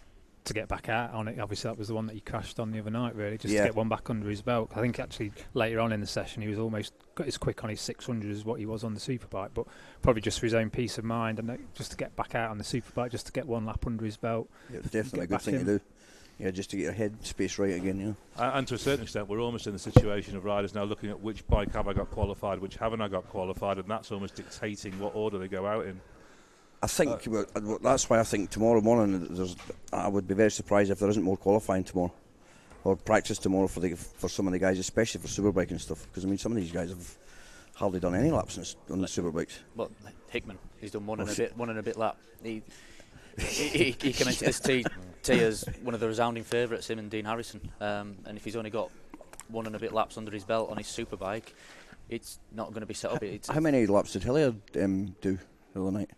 to 0.45 0.53
get 0.53 0.67
back 0.67 0.89
out 0.89 1.13
on 1.13 1.27
it. 1.27 1.39
Obviously, 1.39 1.69
that 1.69 1.77
was 1.77 1.87
the 1.87 1.93
one 1.93 2.05
that 2.07 2.13
he 2.13 2.19
crashed 2.19 2.59
on 2.59 2.71
the 2.71 2.79
other 2.79 2.89
night, 2.91 3.15
really, 3.15 3.37
just 3.37 3.53
Yeah. 3.53 3.61
to 3.61 3.67
get 3.69 3.75
one 3.75 3.89
back 3.89 4.09
under 4.09 4.29
his 4.29 4.41
belt. 4.41 4.71
I 4.75 4.81
think 4.81 4.99
actually 4.99 5.31
later 5.53 5.79
on 5.79 5.91
in 5.93 5.99
the 6.01 6.07
session, 6.07 6.41
he 6.41 6.47
was 6.47 6.59
almost 6.59 6.93
got 7.15 7.27
as 7.27 7.37
quick 7.37 7.63
on 7.63 7.69
his 7.69 7.79
600 7.81 8.31
as 8.31 8.43
what 8.43 8.59
he 8.59 8.65
was 8.65 8.83
on 8.83 8.93
the 8.93 8.99
superbike, 8.99 9.49
but 9.53 9.65
probably 10.01 10.21
just 10.21 10.39
for 10.39 10.45
his 10.45 10.53
own 10.53 10.69
peace 10.69 10.97
of 10.97 11.03
mind 11.05 11.39
and 11.39 11.57
just 11.75 11.91
to 11.91 11.97
get 11.97 12.15
back 12.15 12.35
out 12.35 12.51
on 12.51 12.57
the 12.57 12.63
superbike, 12.63 13.11
just 13.11 13.25
to 13.27 13.31
get 13.31 13.47
one 13.47 13.65
lap 13.65 13.85
under 13.87 14.03
his 14.03 14.17
belt. 14.17 14.49
Yeah, 14.71 14.79
it's 14.79 14.89
definitely 14.89 15.21
a 15.21 15.27
good 15.27 15.41
thing 15.41 15.55
in. 15.55 15.65
to 15.65 15.77
do. 15.77 15.83
yeah, 16.39 16.51
just 16.51 16.71
to 16.71 16.77
get 16.77 16.83
your 16.83 16.91
head 16.93 17.25
space 17.25 17.57
right 17.59 17.73
again. 17.75 17.99
yeah. 17.99 18.43
And, 18.43 18.57
and 18.59 18.67
to 18.69 18.73
a 18.73 18.77
certain 18.79 19.03
extent, 19.03 19.29
we're 19.29 19.39
almost 19.39 19.67
in 19.67 19.73
the 19.73 19.79
situation 19.79 20.35
of 20.35 20.43
riders 20.43 20.73
now 20.73 20.83
looking 20.83 21.09
at 21.09 21.21
which 21.21 21.47
bike 21.47 21.71
have 21.73 21.87
I 21.87 21.93
got 21.93 22.09
qualified, 22.11 22.59
which 22.59 22.75
haven't 22.75 23.01
I 23.01 23.07
got 23.07 23.29
qualified, 23.29 23.77
and 23.77 23.87
that's 23.87 24.11
almost 24.11 24.35
dictating 24.35 24.99
what 24.99 25.15
order 25.15 25.37
they 25.37 25.47
go 25.47 25.65
out 25.67 25.85
in. 25.85 26.01
I 26.83 26.87
think 26.87 27.23
well, 27.27 27.45
uh, 27.55 27.77
that's 27.81 28.09
why 28.09 28.19
I 28.19 28.23
think 28.23 28.49
tomorrow 28.49 28.81
morning 28.81 29.25
there's. 29.29 29.55
I 29.93 30.09
would 30.09 30.27
be 30.27 30.33
very 30.35 30.51
surprised 30.51 30.91
if 30.91 30.99
there 30.99 31.07
isn't 31.09 31.23
more 31.23 31.37
qualifying 31.37 31.85
tomorrow, 31.85 32.11
or 32.83 32.97
practice 32.97 33.37
tomorrow 33.37 33.67
for 33.67 33.79
the 33.79 33.93
for 33.95 34.27
some 34.27 34.47
of 34.47 34.53
the 34.53 34.59
guys, 34.59 34.77
especially 34.79 35.21
for 35.21 35.27
superbike 35.27 35.71
and 35.71 35.79
stuff. 35.79 36.05
Because 36.07 36.25
I 36.25 36.27
mean, 36.27 36.37
some 36.37 36.51
of 36.51 36.57
these 36.57 36.73
guys 36.73 36.89
have 36.89 37.17
hardly 37.75 38.01
done 38.01 38.15
any 38.15 38.31
laps 38.31 38.57
on 38.57 38.63
the- 38.65 38.93
on 38.93 38.99
the 39.01 39.07
superbikes. 39.07 39.53
But 39.77 39.91
Hickman, 40.29 40.57
he's 40.81 40.91
done 40.91 41.05
one 41.05 41.21
and 41.21 41.29
a 41.29 41.31
Oh, 41.31 41.35
bit, 41.35 41.57
one 41.57 41.69
and 41.69 41.79
a 41.79 41.83
bit 41.83 41.95
lap. 41.97 42.17
He 42.43 42.61
he, 43.39 43.67
he, 43.69 43.83
he 44.01 44.11
came 44.13 44.27
into 44.27 44.43
this 44.43 44.59
T, 44.67 44.83
T 45.23 45.39
as 45.39 45.63
one 45.83 45.93
of 45.93 46.01
the 46.01 46.07
resounding 46.07 46.43
favourites, 46.43 46.89
him 46.89 46.99
and 46.99 47.09
Dean 47.09 47.23
Harrison. 47.23 47.61
Um, 47.79 48.17
and 48.25 48.37
if 48.37 48.43
he's 48.43 48.57
only 48.57 48.69
got 48.71 48.91
one 49.47 49.67
and 49.67 49.75
a 49.75 49.79
bit 49.79 49.93
laps 49.93 50.17
under 50.17 50.31
his 50.31 50.43
belt 50.43 50.69
on 50.69 50.75
his 50.77 50.87
superbike, 50.87 51.53
it's 52.09 52.39
not 52.51 52.71
going 52.71 52.81
to 52.81 52.85
be 52.87 52.93
set 52.93 53.11
up. 53.11 53.23
It's, 53.23 53.47
How 53.47 53.61
many 53.61 53.85
laps 53.87 54.11
did 54.13 54.23
Hillier 54.23 54.53
um, 54.81 55.15
do 55.21 55.39
the 55.73 55.81
other 55.81 55.91
night? 55.91 56.09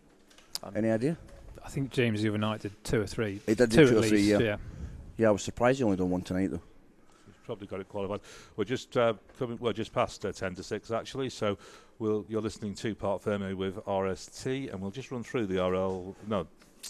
Um, 0.62 0.72
Any 0.74 0.90
idea? 0.90 1.16
I 1.64 1.68
think 1.68 1.90
James 1.90 2.22
the 2.22 2.28
other 2.28 2.38
night 2.38 2.60
did 2.60 2.72
two 2.84 3.00
or 3.00 3.06
three. 3.06 3.40
He 3.46 3.54
did 3.54 3.70
do 3.70 3.76
two 3.76 3.88
two 3.88 3.98
at 3.98 4.04
or 4.04 4.08
three, 4.08 4.18
least, 4.18 4.40
yeah. 4.40 4.56
Yeah, 5.16 5.28
I 5.28 5.30
was 5.30 5.42
surprised 5.42 5.78
he 5.78 5.84
only 5.84 5.96
done 5.96 6.10
one 6.10 6.22
tonight 6.22 6.50
though. 6.50 6.60
He's 7.26 7.34
probably 7.44 7.66
got 7.66 7.80
it 7.80 7.88
qualified. 7.88 8.20
We're 8.56 8.64
just 8.64 8.96
uh, 8.96 9.14
coming, 9.38 9.58
well, 9.60 9.72
just 9.72 9.92
past 9.92 10.24
uh, 10.24 10.32
ten 10.32 10.54
to 10.54 10.62
six 10.62 10.90
actually. 10.90 11.30
So 11.30 11.58
we'll, 11.98 12.24
you're 12.28 12.42
listening 12.42 12.74
to 12.74 12.94
Parc 12.94 13.22
Ferme 13.22 13.56
with 13.56 13.76
RST, 13.84 14.72
and 14.72 14.80
we'll 14.80 14.90
just 14.90 15.10
run 15.10 15.22
through 15.22 15.46
the 15.46 15.64
RL. 15.64 16.14
No, 16.28 16.46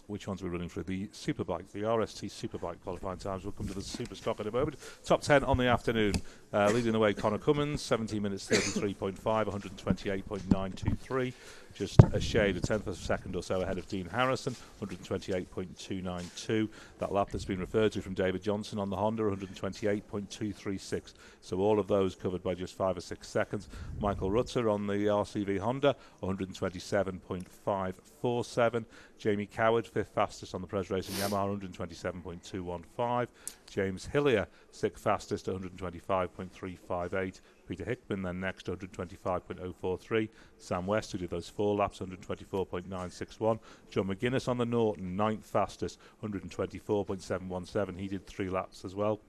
which 0.08 0.28
ones 0.28 0.42
we're 0.42 0.48
we 0.48 0.54
running 0.54 0.68
through? 0.68 0.82
The 0.84 1.06
Superbike, 1.08 1.70
the 1.72 1.82
RST 1.82 2.30
Superbike 2.30 2.76
qualifying 2.84 3.18
times. 3.18 3.44
We'll 3.44 3.52
come 3.52 3.68
to 3.68 3.74
the 3.74 3.82
Super 3.82 4.14
Stock 4.14 4.40
in 4.40 4.46
a 4.46 4.52
moment. 4.52 4.76
Top 5.04 5.22
ten 5.22 5.42
on 5.44 5.56
the 5.56 5.66
afternoon. 5.66 6.14
Uh, 6.52 6.70
leading 6.72 6.92
the 6.92 6.98
way, 6.98 7.14
Connor 7.14 7.38
Cummins, 7.38 7.82
17 7.82 8.22
minutes 8.22 8.48
33.5, 8.48 9.20
128.923. 9.20 11.32
Just 11.76 12.02
a 12.14 12.20
shade, 12.20 12.56
a 12.56 12.60
tenth 12.60 12.86
of 12.86 12.94
a 12.94 12.96
second 12.96 13.36
or 13.36 13.42
so 13.42 13.60
ahead 13.60 13.76
of 13.76 13.86
Dean 13.86 14.06
Harrison, 14.06 14.56
128.292. 14.80 16.70
That 16.98 17.12
lap 17.12 17.28
that's 17.30 17.44
been 17.44 17.60
referred 17.60 17.92
to 17.92 18.00
from 18.00 18.14
David 18.14 18.42
Johnson 18.42 18.78
on 18.78 18.88
the 18.88 18.96
Honda, 18.96 19.24
128.236. 19.24 21.12
So 21.42 21.58
all 21.58 21.78
of 21.78 21.86
those 21.86 22.14
covered 22.14 22.42
by 22.42 22.54
just 22.54 22.78
five 22.78 22.96
or 22.96 23.02
six 23.02 23.28
seconds. 23.28 23.68
Michael 24.00 24.30
Rutter 24.30 24.70
on 24.70 24.86
the 24.86 24.94
RCV 24.94 25.58
Honda, 25.58 25.94
127.547. 26.22 28.84
Jamie 29.18 29.44
Coward, 29.44 29.86
fifth 29.86 30.14
fastest 30.14 30.54
on 30.54 30.62
the 30.62 30.66
Pres 30.66 30.88
Racing 30.88 31.16
Yamaha, 31.16 31.60
127.215. 31.60 33.26
James 33.68 34.06
Hillier, 34.06 34.46
sixth 34.70 35.04
fastest, 35.04 35.44
125.358. 35.44 37.40
Peter 37.66 37.84
Hickman 37.84 38.22
then 38.22 38.40
next, 38.40 38.66
125.043. 38.66 40.28
Sam 40.58 40.86
West, 40.86 41.12
who 41.12 41.18
did 41.18 41.30
those 41.30 41.48
four 41.48 41.76
laps, 41.76 42.00
124.961. 42.00 43.60
John 43.90 44.08
McGuinness 44.08 44.48
on 44.48 44.58
the 44.58 44.66
Norton, 44.66 45.16
ninth 45.16 45.46
fastest, 45.46 45.98
124.717. 46.22 47.98
He 47.98 48.08
did 48.08 48.26
three 48.26 48.48
laps 48.48 48.84
as 48.84 48.94
well. 48.94 49.20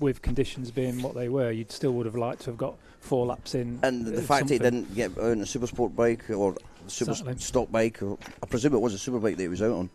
with 0.00 0.22
conditions 0.22 0.70
being 0.70 1.02
what 1.02 1.14
they 1.14 1.28
were. 1.28 1.50
You'd 1.50 1.72
still 1.72 1.92
would 1.92 2.06
have 2.06 2.16
liked 2.16 2.42
to 2.42 2.50
have 2.50 2.58
got 2.58 2.76
four 3.00 3.26
laps 3.26 3.54
in. 3.54 3.78
and 3.82 4.04
the 4.06 4.18
uh, 4.18 4.20
fact 4.22 4.50
he 4.50 4.58
didn't 4.58 4.94
get 4.94 5.16
on 5.18 5.40
a 5.40 5.46
super 5.46 5.66
sport 5.66 5.94
bike 5.94 6.28
or 6.30 6.56
super 6.86 7.12
Exactly. 7.12 7.38
stock 7.38 7.70
bike, 7.70 8.02
or 8.02 8.18
I 8.42 8.46
presume 8.46 8.74
it 8.74 8.80
was 8.80 8.94
a 8.94 8.98
super 8.98 9.18
bike 9.18 9.36
that 9.36 9.42
he 9.42 9.48
was 9.48 9.62
out 9.62 9.72
on. 9.72 9.90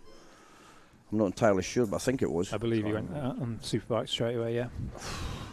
I'm 1.12 1.18
not 1.18 1.26
entirely 1.26 1.64
sure, 1.64 1.86
but 1.86 1.98
I 1.98 2.00
think 2.00 2.22
it 2.22 2.32
was. 2.32 2.54
I 2.54 2.58
believe 2.58 2.86
he 2.86 2.94
went 2.94 3.14
out 3.16 3.40
on 3.42 3.60
superbike 3.62 4.08
straight 4.08 4.36
away. 4.36 4.56
Yeah. 4.56 4.68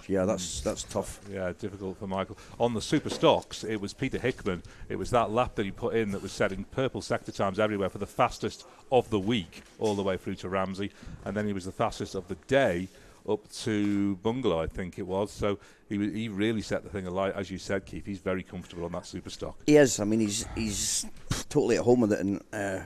Yeah, 0.06 0.24
that's 0.24 0.62
that's 0.62 0.84
tough. 0.84 1.20
Yeah, 1.30 1.52
difficult 1.58 1.98
for 1.98 2.06
Michael. 2.06 2.38
On 2.58 2.72
the 2.72 2.80
super 2.80 3.10
stocks, 3.10 3.62
it 3.62 3.78
was 3.78 3.92
Peter 3.92 4.18
Hickman. 4.18 4.62
It 4.88 4.96
was 4.96 5.10
that 5.10 5.30
lap 5.30 5.54
that 5.56 5.66
he 5.66 5.70
put 5.70 5.94
in 5.94 6.12
that 6.12 6.22
was 6.22 6.32
setting 6.32 6.64
purple 6.64 7.02
sector 7.02 7.30
times 7.30 7.58
everywhere 7.58 7.90
for 7.90 7.98
the 7.98 8.06
fastest 8.06 8.64
of 8.90 9.10
the 9.10 9.18
week, 9.20 9.62
all 9.78 9.94
the 9.94 10.02
way 10.02 10.16
through 10.16 10.36
to 10.36 10.48
Ramsey, 10.48 10.92
and 11.26 11.36
then 11.36 11.46
he 11.46 11.52
was 11.52 11.66
the 11.66 11.72
fastest 11.72 12.14
of 12.14 12.26
the 12.28 12.36
day 12.46 12.88
up 13.28 13.50
to 13.64 14.16
Bungalow, 14.16 14.60
I 14.60 14.66
think 14.66 14.98
it 14.98 15.06
was. 15.06 15.30
So 15.30 15.58
he 15.88 15.96
he 16.10 16.28
really 16.28 16.62
set 16.62 16.82
the 16.82 16.88
thing 16.88 17.06
alight, 17.06 17.34
as 17.34 17.50
you 17.50 17.58
said, 17.58 17.84
Keith. 17.84 18.06
He's 18.06 18.18
very 18.18 18.42
comfortable 18.42 18.84
on 18.84 18.92
that 18.92 19.06
super 19.06 19.30
stock. 19.30 19.58
He 19.66 19.76
is. 19.76 20.00
I 20.00 20.04
mean, 20.04 20.20
he's 20.20 20.46
he's 20.54 21.06
totally 21.48 21.76
at 21.76 21.84
home 21.84 22.00
with 22.00 22.12
it, 22.12 22.20
and 22.20 22.42
uh, 22.52 22.80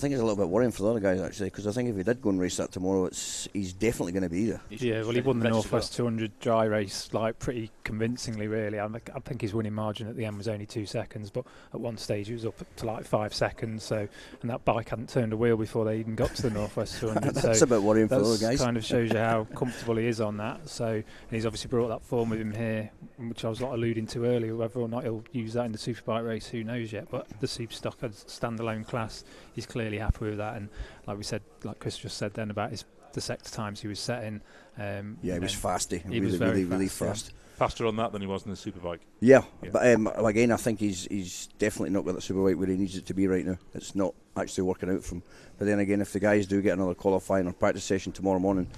think 0.00 0.12
it's 0.12 0.20
a 0.20 0.24
little 0.24 0.36
bit 0.36 0.48
worrying 0.48 0.72
for 0.72 0.82
the 0.82 0.90
other 0.90 1.00
guys 1.00 1.20
actually, 1.20 1.50
because 1.50 1.66
I 1.66 1.72
think 1.72 1.88
if 1.88 1.96
he 1.96 2.02
did 2.02 2.20
go 2.20 2.30
and 2.30 2.40
race 2.40 2.56
that 2.56 2.72
tomorrow, 2.72 3.04
it's 3.06 3.48
he's 3.52 3.72
definitely 3.72 4.12
going 4.12 4.22
to 4.24 4.28
be 4.28 4.46
there. 4.46 4.60
Yeah, 4.70 5.02
well, 5.02 5.12
he 5.12 5.20
won 5.20 5.38
the 5.38 5.48
Northwest 5.48 5.92
go. 5.92 6.04
200 6.04 6.38
dry 6.40 6.64
race 6.64 7.08
like 7.12 7.38
pretty 7.38 7.70
convincingly, 7.84 8.48
really. 8.48 8.80
I, 8.80 8.86
I 8.86 9.20
think 9.20 9.42
his 9.42 9.54
winning 9.54 9.74
margin 9.74 10.08
at 10.08 10.16
the 10.16 10.24
end 10.24 10.38
was 10.38 10.48
only 10.48 10.66
two 10.66 10.86
seconds, 10.86 11.30
but 11.30 11.44
at 11.72 11.80
one 11.80 11.96
stage 11.96 12.28
he 12.28 12.32
was 12.32 12.46
up 12.46 12.54
to 12.76 12.86
like 12.86 13.04
five 13.04 13.34
seconds. 13.34 13.82
So, 13.84 14.08
and 14.42 14.50
that 14.50 14.64
bike 14.64 14.88
hadn't 14.88 15.08
turned 15.08 15.32
a 15.32 15.36
wheel 15.36 15.56
before 15.56 15.84
they 15.84 15.98
even 15.98 16.14
got 16.14 16.34
to 16.36 16.42
the 16.42 16.50
Northwest 16.50 17.00
200. 17.00 17.22
that's 17.22 17.40
so 17.42 17.48
That's 17.48 17.62
a 17.62 17.66
bit 17.66 17.82
worrying 17.82 18.08
for 18.08 18.16
the 18.16 18.20
other 18.22 18.36
that 18.36 18.40
guys. 18.40 18.60
kind 18.60 18.76
of 18.76 18.84
shows 18.84 19.12
you 19.12 19.18
how 19.18 19.44
comfortable 19.54 19.96
he 19.96 20.06
is 20.06 20.20
on 20.20 20.36
that. 20.38 20.68
So, 20.68 20.86
and 20.86 21.04
he's 21.30 21.46
obviously 21.46 21.68
brought 21.68 21.88
that 21.88 22.02
form 22.02 22.30
with 22.30 22.40
him 22.40 22.52
here, 22.52 22.90
which 23.18 23.44
I 23.44 23.48
was 23.48 23.60
like 23.60 23.72
alluding 23.72 24.06
to 24.08 24.24
earlier. 24.24 24.56
Whether 24.56 24.80
or 24.80 24.88
not 24.88 25.04
he'll 25.04 25.24
use 25.32 25.52
that 25.54 25.66
in 25.66 25.72
the 25.72 25.78
superbike 25.78 26.26
race, 26.26 26.46
who 26.48 26.64
knows 26.64 26.92
yet? 26.92 27.08
But 27.10 27.26
the 27.40 27.48
super 27.48 27.74
stock 27.74 27.98
as 28.02 28.24
standalone 28.28 28.86
class, 28.86 29.24
he's 29.52 29.66
clearly 29.90 29.98
happy 29.98 30.24
with 30.26 30.38
that. 30.38 30.56
And 30.56 30.68
like 31.06 31.16
we 31.16 31.24
said, 31.24 31.42
like 31.64 31.78
Chris 31.78 31.98
just 31.98 32.16
said 32.16 32.34
then 32.34 32.50
about 32.50 32.70
his 32.70 32.84
the 33.12 33.20
sector 33.20 33.50
times 33.50 33.80
he 33.80 33.88
was 33.88 33.98
setting. 33.98 34.40
Um, 34.78 35.18
yeah, 35.22 35.34
he 35.34 35.40
was 35.40 35.52
and 35.54 35.62
fasty, 35.62 36.02
he 36.02 36.08
really, 36.08 36.20
was 36.26 36.34
very 36.36 36.50
really, 36.50 36.64
really 36.64 36.88
fast, 36.88 37.30
yeah. 37.32 37.36
Faster 37.58 37.84
on 37.86 37.96
that 37.96 38.12
than 38.12 38.22
he 38.22 38.28
was 38.28 38.44
in 38.44 38.50
the 38.52 38.56
superbike. 38.56 39.00
Yeah, 39.18 39.42
Yeah. 39.62 39.70
but 39.72 39.86
um, 39.94 40.06
again, 40.24 40.52
I 40.52 40.56
think 40.56 40.78
he's 40.80 41.04
he's 41.06 41.48
definitely 41.58 41.90
not 41.90 42.04
got 42.04 42.14
that 42.14 42.22
super 42.22 42.44
bike 42.44 42.56
where 42.56 42.68
he 42.68 42.76
needs 42.76 42.96
it 42.96 43.06
to 43.06 43.14
be 43.14 43.26
right 43.26 43.44
now. 43.44 43.58
It's 43.74 43.94
not 43.96 44.14
actually 44.36 44.62
working 44.64 44.90
out 44.90 45.02
for 45.02 45.16
him. 45.16 45.22
But 45.58 45.66
then 45.66 45.80
again, 45.80 46.00
if 46.00 46.12
the 46.12 46.20
guys 46.20 46.46
do 46.46 46.62
get 46.62 46.74
another 46.74 46.94
qualifying 46.94 47.46
or 47.48 47.52
practice 47.52 47.84
session 47.84 48.12
tomorrow 48.12 48.38
morning, 48.38 48.68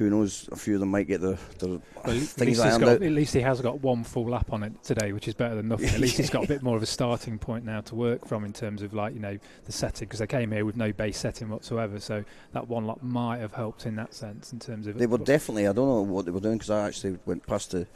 who 0.00 0.08
knows? 0.08 0.48
A 0.50 0.56
few 0.56 0.74
of 0.74 0.80
them 0.80 0.90
might 0.90 1.06
get 1.06 1.20
the, 1.20 1.38
the 1.58 1.68
Well, 2.06 2.18
things 2.18 2.58
got, 2.58 2.82
at 2.82 3.02
least 3.02 3.34
he 3.34 3.42
has 3.42 3.60
got 3.60 3.82
one 3.82 4.02
full 4.02 4.30
lap 4.30 4.50
on 4.50 4.62
it 4.62 4.82
today, 4.82 5.12
which 5.12 5.28
is 5.28 5.34
better 5.34 5.54
than 5.54 5.68
nothing. 5.68 5.90
At 5.90 6.00
least 6.00 6.16
he's 6.16 6.30
got 6.30 6.44
a 6.44 6.48
bit 6.54 6.62
more 6.62 6.74
of 6.74 6.82
a 6.82 6.86
starting 6.86 7.38
point 7.38 7.66
now 7.66 7.82
to 7.82 7.94
work 7.94 8.26
from 8.26 8.46
in 8.46 8.54
terms 8.54 8.80
of 8.80 8.94
like 8.94 9.12
you 9.12 9.20
know 9.20 9.38
the 9.66 9.72
setting 9.72 10.08
because 10.08 10.20
they 10.20 10.26
came 10.26 10.52
here 10.52 10.64
with 10.64 10.74
no 10.74 10.90
base 10.90 11.18
setting 11.18 11.50
whatsoever. 11.50 12.00
So 12.00 12.24
that 12.52 12.66
one 12.66 12.86
lap 12.86 13.02
might 13.02 13.40
have 13.40 13.52
helped 13.52 13.84
in 13.84 13.94
that 13.96 14.14
sense 14.14 14.54
in 14.54 14.58
terms 14.58 14.86
of 14.86 14.96
They 14.96 15.06
were 15.06 15.18
definitely. 15.18 15.68
I 15.68 15.72
don't 15.74 15.86
know 15.86 16.00
what 16.00 16.24
they 16.24 16.30
were 16.30 16.40
doing 16.40 16.56
because 16.56 16.70
I 16.70 16.86
actually 16.86 17.18
went 17.26 17.46
past 17.46 17.72
the 17.72 17.86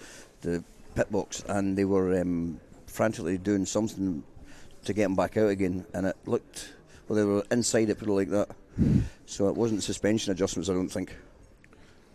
the 0.43 0.63
pit 0.95 1.11
box 1.11 1.43
and 1.49 1.75
they 1.79 1.87
were 1.87 2.21
um, 2.21 2.61
frantically 2.87 3.39
doing 3.39 3.65
something 3.65 4.23
to 4.85 4.93
get 4.93 5.05
them 5.05 5.17
back 5.17 5.39
out 5.39 5.49
again, 5.49 5.87
and 5.95 6.05
it 6.05 6.17
looked 6.27 6.75
well. 7.09 7.17
They 7.17 7.25
were 7.25 7.45
inside 7.51 7.89
it, 7.89 7.99
put 7.99 8.09
it 8.09 8.13
like 8.13 8.29
that. 8.29 8.51
So 9.25 9.49
it 9.49 9.55
wasn't 9.55 9.83
suspension 9.83 10.33
adjustments. 10.33 10.69
I 10.69 10.75
don't 10.75 10.91
think. 10.91 11.17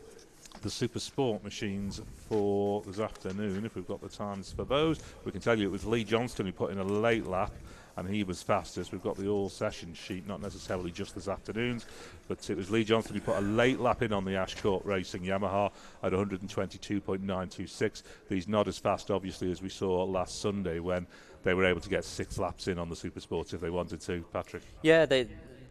the 0.61 0.69
super 0.69 0.99
sport 0.99 1.43
machines 1.43 2.01
for 2.27 2.81
this 2.83 2.99
afternoon. 2.99 3.65
If 3.65 3.75
we've 3.75 3.87
got 3.87 4.01
the 4.01 4.09
times 4.09 4.51
for 4.51 4.65
those, 4.65 4.99
we 5.25 5.31
can 5.31 5.41
tell 5.41 5.57
you 5.57 5.67
it 5.67 5.71
was 5.71 5.85
Lee 5.85 6.03
Johnston 6.03 6.45
who 6.45 6.51
put 6.51 6.71
in 6.71 6.79
a 6.79 6.83
late 6.83 7.25
lap 7.25 7.51
and 7.97 8.07
he 8.07 8.23
was 8.23 8.41
fastest. 8.41 8.91
We've 8.91 9.03
got 9.03 9.17
the 9.17 9.27
all 9.27 9.49
session 9.49 9.93
sheet, 9.93 10.25
not 10.27 10.41
necessarily 10.41 10.91
just 10.91 11.15
this 11.15 11.27
afternoon's, 11.27 11.85
but 12.27 12.49
it 12.49 12.55
was 12.55 12.71
Lee 12.71 12.83
Johnston 12.83 13.15
who 13.15 13.21
put 13.21 13.37
a 13.37 13.41
late 13.41 13.79
lap 13.79 14.01
in 14.01 14.13
on 14.13 14.23
the 14.23 14.31
Ashcourt 14.31 14.85
Racing 14.85 15.23
Yamaha 15.23 15.71
at 16.03 16.13
122.926. 16.13 18.03
He's 18.29 18.47
not 18.47 18.67
as 18.67 18.77
fast, 18.77 19.11
obviously, 19.11 19.51
as 19.51 19.61
we 19.61 19.69
saw 19.69 20.03
last 20.03 20.41
Sunday 20.41 20.79
when 20.79 21.07
they 21.43 21.53
were 21.53 21.65
able 21.65 21.81
to 21.81 21.89
get 21.89 22.05
six 22.05 22.37
laps 22.37 22.67
in 22.67 22.79
on 22.79 22.89
the 22.89 22.95
Super 22.95 23.19
Sports 23.19 23.53
if 23.53 23.61
they 23.61 23.69
wanted 23.69 24.01
to. 24.01 24.23
Patrick. 24.31 24.63
Yeah, 24.81 25.05
they 25.05 25.27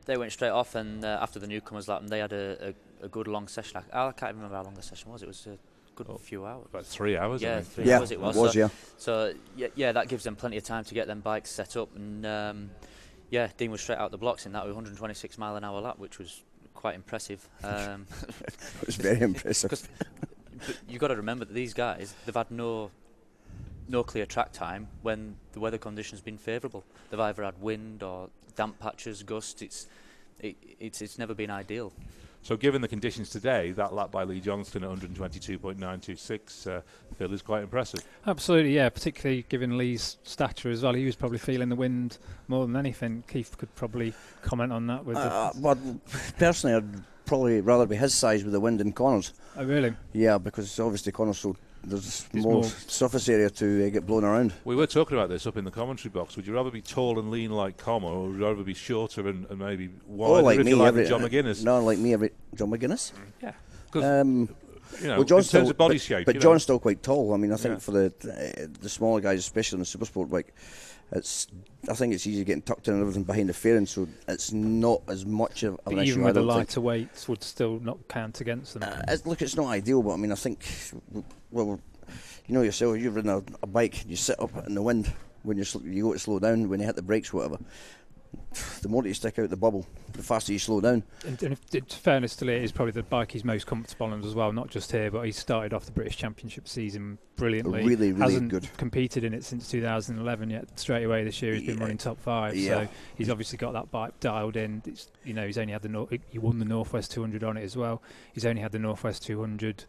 they 0.09 0.17
went 0.17 0.33
straight 0.33 0.51
off, 0.51 0.75
and 0.75 1.05
uh, 1.05 1.19
after 1.21 1.39
the 1.39 1.47
newcomers 1.47 1.87
lap, 1.87 2.01
and 2.01 2.09
they 2.09 2.19
had 2.19 2.33
a, 2.33 2.69
a, 2.69 2.75
a, 3.03 3.09
good 3.09 3.29
long 3.29 3.49
session. 3.49 3.83
I, 3.93 4.07
I 4.07 4.13
can't 4.13 4.35
remember 4.35 4.57
how 4.57 4.65
long 4.65 4.75
the 4.75 4.83
session 4.83 5.11
was. 5.11 5.23
It 5.23 5.29
was 5.29 5.47
a 5.47 5.59
good 5.95 6.07
oh, 6.09 6.17
few 6.17 6.45
hours. 6.45 6.67
About 6.71 6.87
three 6.87 7.17
hours. 7.17 7.43
Yeah, 7.43 7.61
three 7.61 7.85
yeah, 7.85 7.99
hours 7.99 8.11
it 8.11 8.21
was. 8.21 8.37
It 8.37 8.41
was 8.41 8.53
so, 8.53 8.59
yeah. 8.59 8.69
So 8.97 9.35
yeah, 9.57 9.69
yeah, 9.75 9.93
that 9.93 10.09
gives 10.09 10.25
them 10.25 10.37
plenty 10.37 10.57
of 10.57 10.65
time 10.65 10.85
to 10.85 10.95
get 10.95 11.07
them 11.07 11.21
bikes 11.21 11.51
set 11.51 11.77
up, 11.77 11.95
and 11.97 12.25
um, 12.25 12.71
yeah, 13.31 13.49
Dean 13.57 13.71
was 13.71 13.81
straight 13.81 13.99
out 13.99 14.11
the 14.11 14.19
blocks 14.19 14.47
in 14.47 14.53
that 14.53 14.65
with 14.65 14.75
126 14.75 15.39
mile 15.39 15.57
an 15.57 15.65
hour 15.65 15.81
lap, 15.81 15.99
which 15.99 16.19
was 16.19 16.43
quite 16.75 16.95
impressive. 16.95 17.49
Um, 17.65 18.07
it 18.81 18.87
was 18.87 18.97
very 18.97 19.21
impressive. 19.21 19.71
Because 19.71 19.89
you've 20.89 21.01
got 21.01 21.09
to 21.09 21.17
remember 21.17 21.45
that 21.45 21.55
these 21.55 21.75
guys, 21.75 22.15
they've 22.25 22.35
had 22.35 22.51
no 22.51 22.91
no 23.89 24.05
clear 24.05 24.27
track 24.27 24.53
time 24.53 24.87
when 25.03 25.37
the 25.53 25.61
weather 25.61 25.79
conditions 25.79 26.21
been 26.21 26.39
favourable. 26.39 26.85
They've 27.11 27.21
either 27.21 27.43
had 27.43 27.61
wind 27.61 28.03
or 28.03 28.29
damp 28.55 28.79
patches, 28.79 29.23
gusts. 29.23 29.63
It's 29.63 29.87
it, 30.41 30.57
it's 30.79 31.03
it's 31.03 31.19
never 31.19 31.35
been 31.35 31.51
ideal. 31.51 31.93
So, 32.49 32.57
given 32.57 32.81
the 32.81 32.89
conditions 32.89 33.29
today, 33.29 33.73
that 33.73 33.93
lap 33.93 34.11
by 34.11 34.25
Lee 34.25 34.41
Johnston 34.41 34.83
at 34.83 34.89
122.926, 34.89 36.67
uh, 36.67 36.81
Phil, 37.19 37.35
is 37.35 37.43
quite 37.43 37.63
impressive. 37.63 38.03
Absolutely, 38.27 38.75
yeah. 38.75 38.89
Particularly 38.89 39.45
given 39.51 39.77
Lee's 39.77 40.17
stature 40.23 40.71
as 40.71 40.83
well, 40.83 40.95
he 40.95 41.05
was 41.05 41.15
probably 41.15 41.37
feeling 41.37 41.69
the 41.69 41.77
wind 41.77 42.17
more 42.47 42.67
than 42.67 42.75
anything. 42.75 43.23
Keith 43.29 43.59
could 43.59 43.75
probably 43.75 44.15
comment 44.41 44.73
on 44.73 44.87
that. 44.87 45.05
With 45.05 45.19
uh, 45.19 45.53
well, 45.59 45.77
personally, 46.39 46.77
I'd 46.77 47.05
probably 47.27 47.61
rather 47.61 47.85
be 47.85 47.97
his 47.97 48.15
size 48.15 48.43
with 48.45 48.55
the 48.55 48.61
wind 48.61 48.81
than 48.81 48.93
Connor's. 48.93 49.35
Oh, 49.55 49.67
really? 49.67 49.93
Yeah, 50.15 50.39
because 50.39 50.81
obviously 50.81 51.13
Connor's 51.13 51.37
so 51.37 51.55
there's 51.85 52.27
more, 52.35 52.55
more, 52.55 52.65
surface 52.65 53.29
area 53.29 53.51
to 53.51 53.87
uh, 53.87 53.91
get 53.91 54.07
blown 54.07 54.25
around. 54.25 54.53
We 54.65 54.77
were 54.77 54.87
talking 54.87 55.17
about 55.17 55.29
this 55.29 55.47
up 55.47 55.57
in 55.57 55.65
the 55.65 55.71
commentary 55.71 56.11
box. 56.11 56.37
Would 56.37 56.47
you 56.47 56.55
rather 56.55 56.71
be 56.71 56.83
tall 56.83 57.19
and 57.19 57.31
lean 57.31 57.51
like 57.51 57.77
Connor, 57.77 58.07
or 58.07 58.29
would 58.29 58.39
you 58.39 58.47
rather 58.47 58.63
be 58.63 58.75
shorter 58.75 59.29
and, 59.29 59.47
and 59.51 59.59
maybe 59.59 59.91
wider? 60.07 60.41
Oh, 60.41 60.43
like 60.43 60.59
me, 60.61 60.75
like 60.75 60.89
every, 60.89 61.07
John 61.07 61.23
McGuinness. 61.23 61.65
No, 61.65 61.83
like 61.83 61.99
me, 61.99 62.13
every 62.13 62.31
John 62.55 62.71
McGuinness. 62.71 63.13
Yeah. 63.43 63.53
Um, 63.95 64.49
you 65.01 65.09
know, 65.09 65.17
well, 65.17 65.25
John's 65.25 65.47
in 65.47 65.61
terms 65.61 65.69
still, 65.69 65.71
of 65.71 65.77
body 65.77 65.95
but, 65.95 66.03
shape, 66.03 66.27
but 66.27 66.35
John's 66.35 66.45
know. 66.45 66.59
still 66.59 66.79
quite 66.79 67.03
tall. 67.03 67.35
I 67.35 67.37
mean, 67.37 67.53
I 67.53 67.57
think 67.57 67.75
yeah. 67.75 67.79
for 67.79 67.91
the 67.93 68.07
uh, 68.07 68.67
the 68.81 68.89
smaller 68.89 69.21
guys, 69.21 69.39
especially 69.41 69.77
in 69.77 69.81
the 69.81 69.87
super 69.87 70.05
sport, 70.05 70.31
bike, 70.31 70.55
it's 71.13 71.47
I 71.89 71.95
think 71.95 72.13
it's 72.13 72.27
easy 72.27 72.45
getting 72.45 72.63
tucked 72.63 72.89
in 72.89 72.95
and 72.95 73.01
everything 73.01 73.25
behind 73.25 73.49
the 73.49 73.55
fairing, 73.55 73.87
so 73.87 74.09
it's 74.27 74.53
not 74.53 75.03
as 75.09 75.25
much 75.25 75.63
of, 75.63 75.81
an 75.87 75.93
even 75.93 76.05
issue. 76.05 76.25
with 76.25 76.35
the 76.35 76.43
lighter 76.43 76.81
weights, 76.81 77.29
would 77.29 77.43
still 77.43 77.81
not 77.81 78.09
count 78.09 78.41
against 78.41 78.75
them. 78.75 78.83
Uh, 78.83 79.17
look, 79.25 79.41
it's 79.41 79.57
not 79.57 79.67
ideal, 79.67 80.03
but 80.03 80.13
I 80.13 80.17
mean, 80.17 80.33
I 80.33 80.35
think 80.35 80.67
well, 81.51 81.81
you 82.47 82.55
know 82.55 82.63
yourself, 82.63 82.99
you've 82.99 83.15
ridden 83.15 83.31
a, 83.31 83.39
a 83.63 83.67
bike, 83.67 84.05
you 84.09 84.17
sit 84.17 84.39
up 84.41 84.67
in 84.67 84.75
the 84.75 84.83
wind 84.83 85.13
when 85.45 85.57
you 85.57 85.65
you 85.85 86.03
go 86.03 86.13
to 86.13 86.19
slow 86.19 86.39
down 86.39 86.69
when 86.69 86.81
you 86.81 86.87
hit 86.87 86.97
the 86.97 87.03
brakes, 87.03 87.33
whatever. 87.33 87.59
The 88.83 88.89
more 88.89 89.03
that 89.03 89.09
you 89.09 89.15
stick 89.15 89.39
out 89.39 89.51
the 89.51 89.57
bubble, 89.57 89.87
the 90.13 90.23
faster 90.23 90.53
you 90.53 90.59
slow 90.59 90.81
down. 90.81 91.03
And, 91.27 91.43
and 91.43 91.53
if, 91.53 91.75
in 91.75 91.85
fairness 91.85 92.37
to 92.37 92.45
Lee, 92.45 92.55
it 92.55 92.63
is 92.65 92.73
probably 92.73 92.93
the 92.93 93.03
bike 93.03 93.33
he's 93.33 93.45
most 93.45 93.67
comfortable 93.67 94.07
on 94.07 94.25
as 94.25 94.35
well. 94.35 94.53
Not 94.53 94.69
just 94.71 94.93
here, 94.93 95.11
but 95.11 95.23
he 95.23 95.33
started 95.33 95.73
off 95.75 95.85
the 95.85 95.93
British 95.93 96.17
Championship 96.17 96.69
season 96.69 97.19
brilliantly. 97.37 97.85
Really, 97.85 98.13
really 98.13 98.21
Hasn't 98.21 98.49
good. 98.51 98.69
competed 98.77 99.25
in 99.25 99.33
it 99.35 99.45
since 99.45 99.69
2011 99.71 100.51
yet. 100.51 100.79
Straight 100.79 101.05
away 101.05 101.25
this 101.25 101.41
year, 101.43 101.55
he's 101.55 101.67
been 101.67 101.79
running 101.79 101.99
top 101.99 102.21
five. 102.21 102.57
Yeah. 102.57 102.85
So 102.85 102.89
he's 103.17 103.31
obviously 103.31 103.59
got 103.59 103.73
that 103.73 103.91
bike 103.91 104.19
dialed 104.21 104.57
in. 104.57 104.83
It's, 104.87 105.11
you 105.25 105.35
know, 105.35 105.47
he's 105.47 105.59
only 105.59 105.73
had 105.73 105.83
the 105.83 105.89
Nor- 105.89 106.09
he 106.31 106.39
won 106.39 106.59
the 106.59 106.65
Northwest 106.65 107.11
200 107.13 107.45
on 107.45 107.57
it 107.57 107.63
as 107.63 107.77
well. 107.77 108.03
He's 108.33 108.45
only 108.47 108.61
had 108.63 108.73
the 108.73 108.79
Northwest 108.79 109.25
200 109.25 109.81
at 109.81 109.87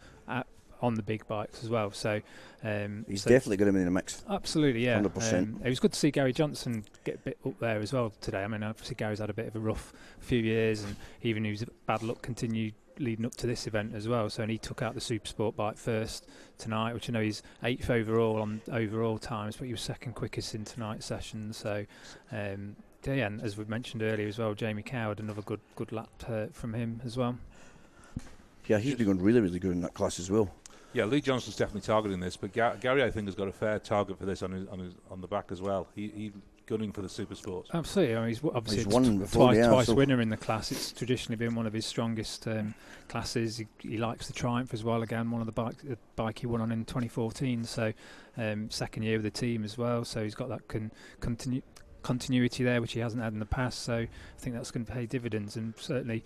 on 0.82 0.96
the 0.96 1.04
big 1.04 1.28
bikes 1.28 1.64
as 1.64 1.70
well. 1.70 1.92
So 1.92 2.22
um, 2.64 3.06
he's 3.08 3.24
so 3.24 3.30
definitely 3.30 3.58
got 3.58 3.68
him 3.68 3.76
in 3.76 3.86
the 3.86 3.92
mix. 3.92 4.24
Absolutely, 4.30 4.86
yeah. 4.86 4.96
Hundred 4.96 5.14
percent. 5.14 5.56
Um, 5.56 5.62
it 5.66 5.70
was 5.70 5.80
good 5.80 5.94
to 5.94 6.00
see 6.00 6.12
Gary 6.12 6.34
Johnson 6.34 6.84
get 7.04 7.16
a 7.16 7.20
bit 7.20 7.38
up 7.46 7.60
there 7.60 7.80
as 7.80 7.94
well 7.94 8.14
today. 8.22 8.44
I 8.44 8.48
mean, 8.48 8.64
obviously 8.64 8.96
Gary's 8.96 9.20
had 9.20 9.30
a 9.30 9.34
bit 9.34 9.48
of 9.48 9.56
a 9.56 9.60
rough 9.60 9.94
few 10.20 10.40
years, 10.40 10.84
and 10.84 10.96
even 11.24 11.44
his 11.46 11.66
bad 11.86 12.04
luck 12.04 12.22
continued 12.22 12.74
leading 12.98 13.26
up 13.26 13.34
to 13.36 13.48
this 13.48 13.66
event 13.66 13.96
as 13.96 14.08
well. 14.08 14.30
So 14.30 14.44
and 14.44 14.52
he 14.52 14.58
took 14.58 14.82
out 14.82 14.94
the 14.94 15.02
Super 15.02 15.28
Sport 15.28 15.56
bike 15.56 15.78
first 15.78 16.28
tonight, 16.58 16.94
which 16.94 17.10
I 17.10 17.14
know 17.14 17.22
he's 17.22 17.44
eighth 17.64 17.90
overall 17.90 18.42
on 18.42 18.62
overall 18.72 19.18
times, 19.18 19.58
but 19.58 19.66
he 19.66 19.72
was 19.72 19.82
second 19.82 20.14
quickest 20.14 20.56
in 20.56 20.66
tonight's 20.66 21.06
session. 21.06 21.54
So. 21.54 21.86
Um, 22.32 22.76
yeah, 23.06 23.28
and 23.28 23.42
as 23.42 23.56
we 23.56 23.64
mentioned 23.64 24.04
earlier 24.04 24.28
as 24.28 24.38
well, 24.38 24.54
Jamie 24.54 24.84
Coward, 24.84 25.22
another 25.22 25.42
good 25.42 25.62
good 25.78 25.94
lap 25.94 26.10
uh, 26.28 26.48
from 26.52 26.74
him 26.74 27.02
as 27.06 27.16
well. 27.16 27.38
Yeah, 28.70 28.78
he's 28.78 28.96
been 28.96 29.08
going 29.08 29.22
really, 29.22 29.40
really 29.40 29.58
good 29.58 29.72
in 29.72 29.82
that 29.82 29.96
class 29.96 30.20
as 30.20 30.30
well. 30.30 30.48
Yeah, 30.94 31.06
Lee 31.06 31.22
Johnston's 31.22 31.56
definitely 31.56 31.82
targeting 31.82 32.20
this, 32.20 32.36
but 32.36 32.52
Ga- 32.52 32.76
Gary, 32.80 33.04
I 33.04 33.12
think, 33.12 33.28
has 33.28 33.36
got 33.36 33.48
a 33.48 33.52
fair 33.52 33.80
target 33.80 34.18
for 34.18 34.26
this 34.26 34.42
on 34.42 34.52
his, 34.52 34.68
on 34.70 34.80
his, 34.80 34.94
on 35.12 35.22
the 35.22 35.28
back 35.28 35.52
as 35.52 35.62
well. 35.62 35.88
He, 35.96 36.08
he 36.08 36.32
gunning 36.70 36.92
for 36.92 37.02
the 37.02 37.10
super 37.10 37.36
sports. 37.36 37.70
Absolutely, 37.74 38.16
I 38.16 38.20
mean, 38.20 38.30
he's 38.30 38.42
obviously 38.44 38.84
he's 38.84 38.88
won 38.88 39.18
before, 39.18 39.48
twice, 39.48 39.58
yeah, 39.58 39.68
twice 39.70 39.88
winner 39.90 40.22
in 40.22 40.30
the 40.30 40.38
class. 40.38 40.72
It's 40.72 40.92
traditionally 40.92 41.36
been 41.36 41.56
one 41.56 41.66
of 41.66 41.74
his 41.74 41.86
strongest 41.86 42.48
um, 42.48 42.76
classes. 43.08 43.58
He, 43.58 43.68
he, 43.80 43.98
likes 43.98 44.28
the 44.28 44.34
Triumph 44.34 44.74
as 44.74 44.84
well. 44.84 45.02
Again, 45.02 45.32
one 45.32 45.42
of 45.42 45.48
the 45.48 45.52
bike 45.52 45.78
the 45.84 45.98
bike 46.16 46.40
he 46.40 46.48
won 46.48 46.62
on 46.62 46.72
in 46.72 46.86
2014. 46.86 47.64
So 47.64 47.92
um, 48.38 48.70
second 48.70 49.04
year 49.04 49.18
with 49.18 49.24
the 49.24 49.32
team 49.32 49.64
as 49.64 49.78
well. 49.78 50.06
So 50.06 50.24
he's 50.24 50.36
got 50.36 50.50
that 50.50 50.68
con- 50.68 50.92
continu- 51.20 51.64
continuity 52.04 52.64
there, 52.64 52.82
which 52.82 52.94
he 52.94 53.00
hasn't 53.00 53.22
had 53.24 53.34
in 53.34 53.40
the 53.40 53.46
past. 53.46 53.82
So 53.82 53.96
I 53.96 54.08
think 54.38 54.56
that's 54.56 54.70
going 54.70 54.86
to 54.86 54.92
pay 54.92 55.08
dividends, 55.08 55.56
and 55.56 55.74
certainly 55.78 56.24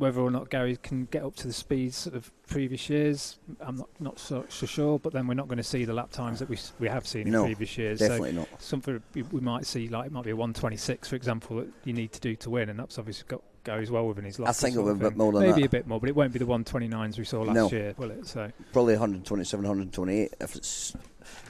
whether 0.00 0.20
or 0.20 0.30
not 0.30 0.48
Gary 0.48 0.78
can 0.82 1.04
get 1.06 1.22
up 1.22 1.36
to 1.36 1.46
the 1.46 1.52
speeds 1.52 2.06
of 2.06 2.32
previous 2.48 2.88
years, 2.88 3.38
I'm 3.60 3.76
not 3.76 3.88
not 4.00 4.18
so, 4.18 4.46
so 4.48 4.64
sure. 4.64 4.98
But 4.98 5.12
then 5.12 5.26
we're 5.26 5.34
not 5.34 5.46
going 5.46 5.58
to 5.58 5.62
see 5.62 5.84
the 5.84 5.92
lap 5.92 6.10
times 6.10 6.38
that 6.38 6.48
we 6.48 6.58
we 6.78 6.88
have 6.88 7.06
seen 7.06 7.32
in 7.32 7.44
previous 7.44 7.76
years. 7.76 7.98
Definitely 7.98 8.30
so 8.32 8.36
not. 8.38 8.62
Something 8.62 9.02
we 9.14 9.40
might 9.40 9.66
see 9.66 9.88
like 9.88 10.06
it 10.06 10.12
might 10.12 10.24
be 10.24 10.30
a 10.30 10.36
126, 10.36 11.08
for 11.08 11.16
example, 11.16 11.58
that 11.58 11.68
you 11.84 11.92
need 11.92 12.12
to 12.12 12.20
do 12.20 12.34
to 12.36 12.50
win, 12.50 12.70
and 12.70 12.78
that's 12.78 12.98
obviously 12.98 13.26
got 13.28 13.42
goes 13.62 13.90
well 13.90 14.08
within 14.08 14.24
his 14.24 14.40
I 14.40 14.52
think 14.52 14.74
it'll 14.74 14.86
be 14.86 15.04
a 15.04 15.10
bit 15.10 15.18
more 15.18 15.32
than 15.32 15.42
Maybe 15.42 15.60
that. 15.60 15.66
a 15.66 15.70
bit 15.70 15.86
more, 15.86 16.00
but 16.00 16.08
it 16.08 16.16
won't 16.16 16.32
be 16.32 16.38
the 16.38 16.46
129s 16.46 17.18
we 17.18 17.24
saw 17.24 17.42
last 17.42 17.54
no. 17.54 17.70
year, 17.70 17.94
will 17.98 18.10
it? 18.10 18.26
So 18.26 18.50
probably 18.72 18.94
127, 18.94 19.62
128 19.62 20.34
if 20.40 20.56
it's 20.56 20.96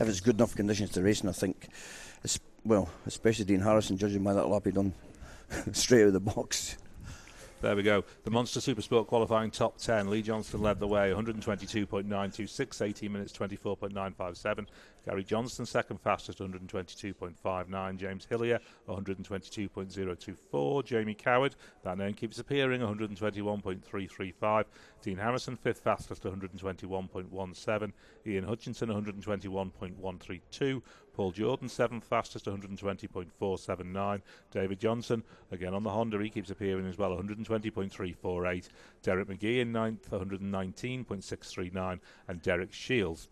if 0.00 0.08
it's 0.08 0.20
good 0.20 0.34
enough 0.34 0.56
conditions 0.56 0.90
to 0.90 1.02
race. 1.02 1.20
And 1.20 1.30
I 1.30 1.32
think, 1.32 1.68
it's, 2.24 2.40
well, 2.64 2.88
especially 3.06 3.44
Dean 3.44 3.60
Harrison, 3.60 3.96
judging 3.96 4.24
by 4.24 4.34
that 4.34 4.48
lap 4.48 4.64
he 4.64 4.72
done 4.72 4.92
straight 5.72 6.02
out 6.02 6.08
of 6.08 6.12
the 6.14 6.20
box. 6.20 6.76
There 7.60 7.76
we 7.76 7.82
go. 7.82 8.04
The 8.24 8.30
Monster 8.30 8.58
Supersport 8.58 9.06
qualifying 9.06 9.50
top 9.50 9.76
10. 9.76 10.08
Lee 10.08 10.22
Johnston 10.22 10.62
led 10.62 10.80
the 10.80 10.86
way, 10.86 11.10
122.926, 11.10 12.80
18 12.80 13.12
minutes 13.12 13.32
24.957. 13.34 14.66
Gary 15.04 15.24
Johnson 15.24 15.66
second 15.66 16.00
fastest, 16.00 16.38
122.59. 16.38 17.96
James 17.98 18.24
Hillier, 18.24 18.60
122.024. 18.88 20.84
Jamie 20.86 21.12
Coward, 21.12 21.54
that 21.84 21.98
name 21.98 22.14
keeps 22.14 22.38
appearing, 22.38 22.80
121.335. 22.80 24.64
Dean 25.02 25.18
Harrison 25.18 25.56
fifth 25.56 25.80
fastest, 25.80 26.22
121.17. 26.22 27.92
Ian 28.26 28.44
Hutchinson, 28.44 28.88
121.132. 28.88 30.80
Paul 31.20 31.32
Jordan, 31.32 31.68
seventh 31.68 32.04
fastest, 32.04 32.46
120.479. 32.46 34.22
David 34.50 34.80
Johnson, 34.80 35.22
again 35.52 35.74
on 35.74 35.82
the 35.82 35.90
Honda, 35.90 36.18
he 36.18 36.30
keeps 36.30 36.48
appearing 36.48 36.86
as 36.86 36.96
well, 36.96 37.10
120.348. 37.10 38.68
Derek 39.02 39.28
McGee 39.28 39.60
in 39.60 39.70
ninth, 39.70 40.10
119.639. 40.10 42.00
And 42.26 42.40
Derek 42.40 42.72
Shields 42.72 43.28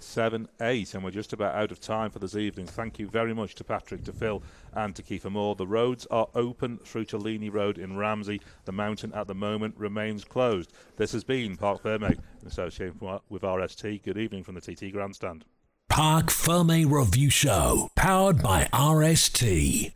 119.578. 0.00 0.94
And 0.94 1.04
we're 1.04 1.10
just 1.10 1.32
about 1.32 1.54
out 1.54 1.70
of 1.70 1.80
time 1.80 2.10
for 2.10 2.18
this 2.18 2.36
evening. 2.36 2.66
Thank 2.66 2.98
you 2.98 3.06
very 3.08 3.34
much 3.34 3.54
to 3.56 3.64
Patrick, 3.64 4.04
to 4.04 4.12
Phil, 4.12 4.42
and 4.74 4.94
to 4.96 5.02
Keith 5.02 5.26
Amor. 5.26 5.54
The 5.54 5.66
roads 5.66 6.06
are 6.10 6.28
open 6.34 6.78
through 6.78 7.04
to 7.06 7.50
Road 7.50 7.78
in 7.78 7.96
Ramsey. 7.96 8.40
The 8.64 8.72
mountain 8.72 9.12
at 9.14 9.26
the 9.26 9.34
moment 9.34 9.74
remains 9.76 10.24
closed. 10.24 10.72
This 10.96 11.12
has 11.12 11.24
been 11.24 11.56
Parc 11.56 11.82
Ferme 11.82 12.18
in 12.42 12.46
association 12.46 12.98
with 13.28 13.42
RST. 13.42 14.02
Good 14.02 14.18
evening 14.18 14.44
from 14.44 14.54
the 14.54 14.60
TT 14.60 14.92
Grandstand. 14.92 15.44
Parc 15.88 16.30
Ferme 16.30 16.86
Review 16.86 17.30
Show, 17.30 17.88
powered 17.96 18.42
by 18.42 18.68
RST. 18.72 19.88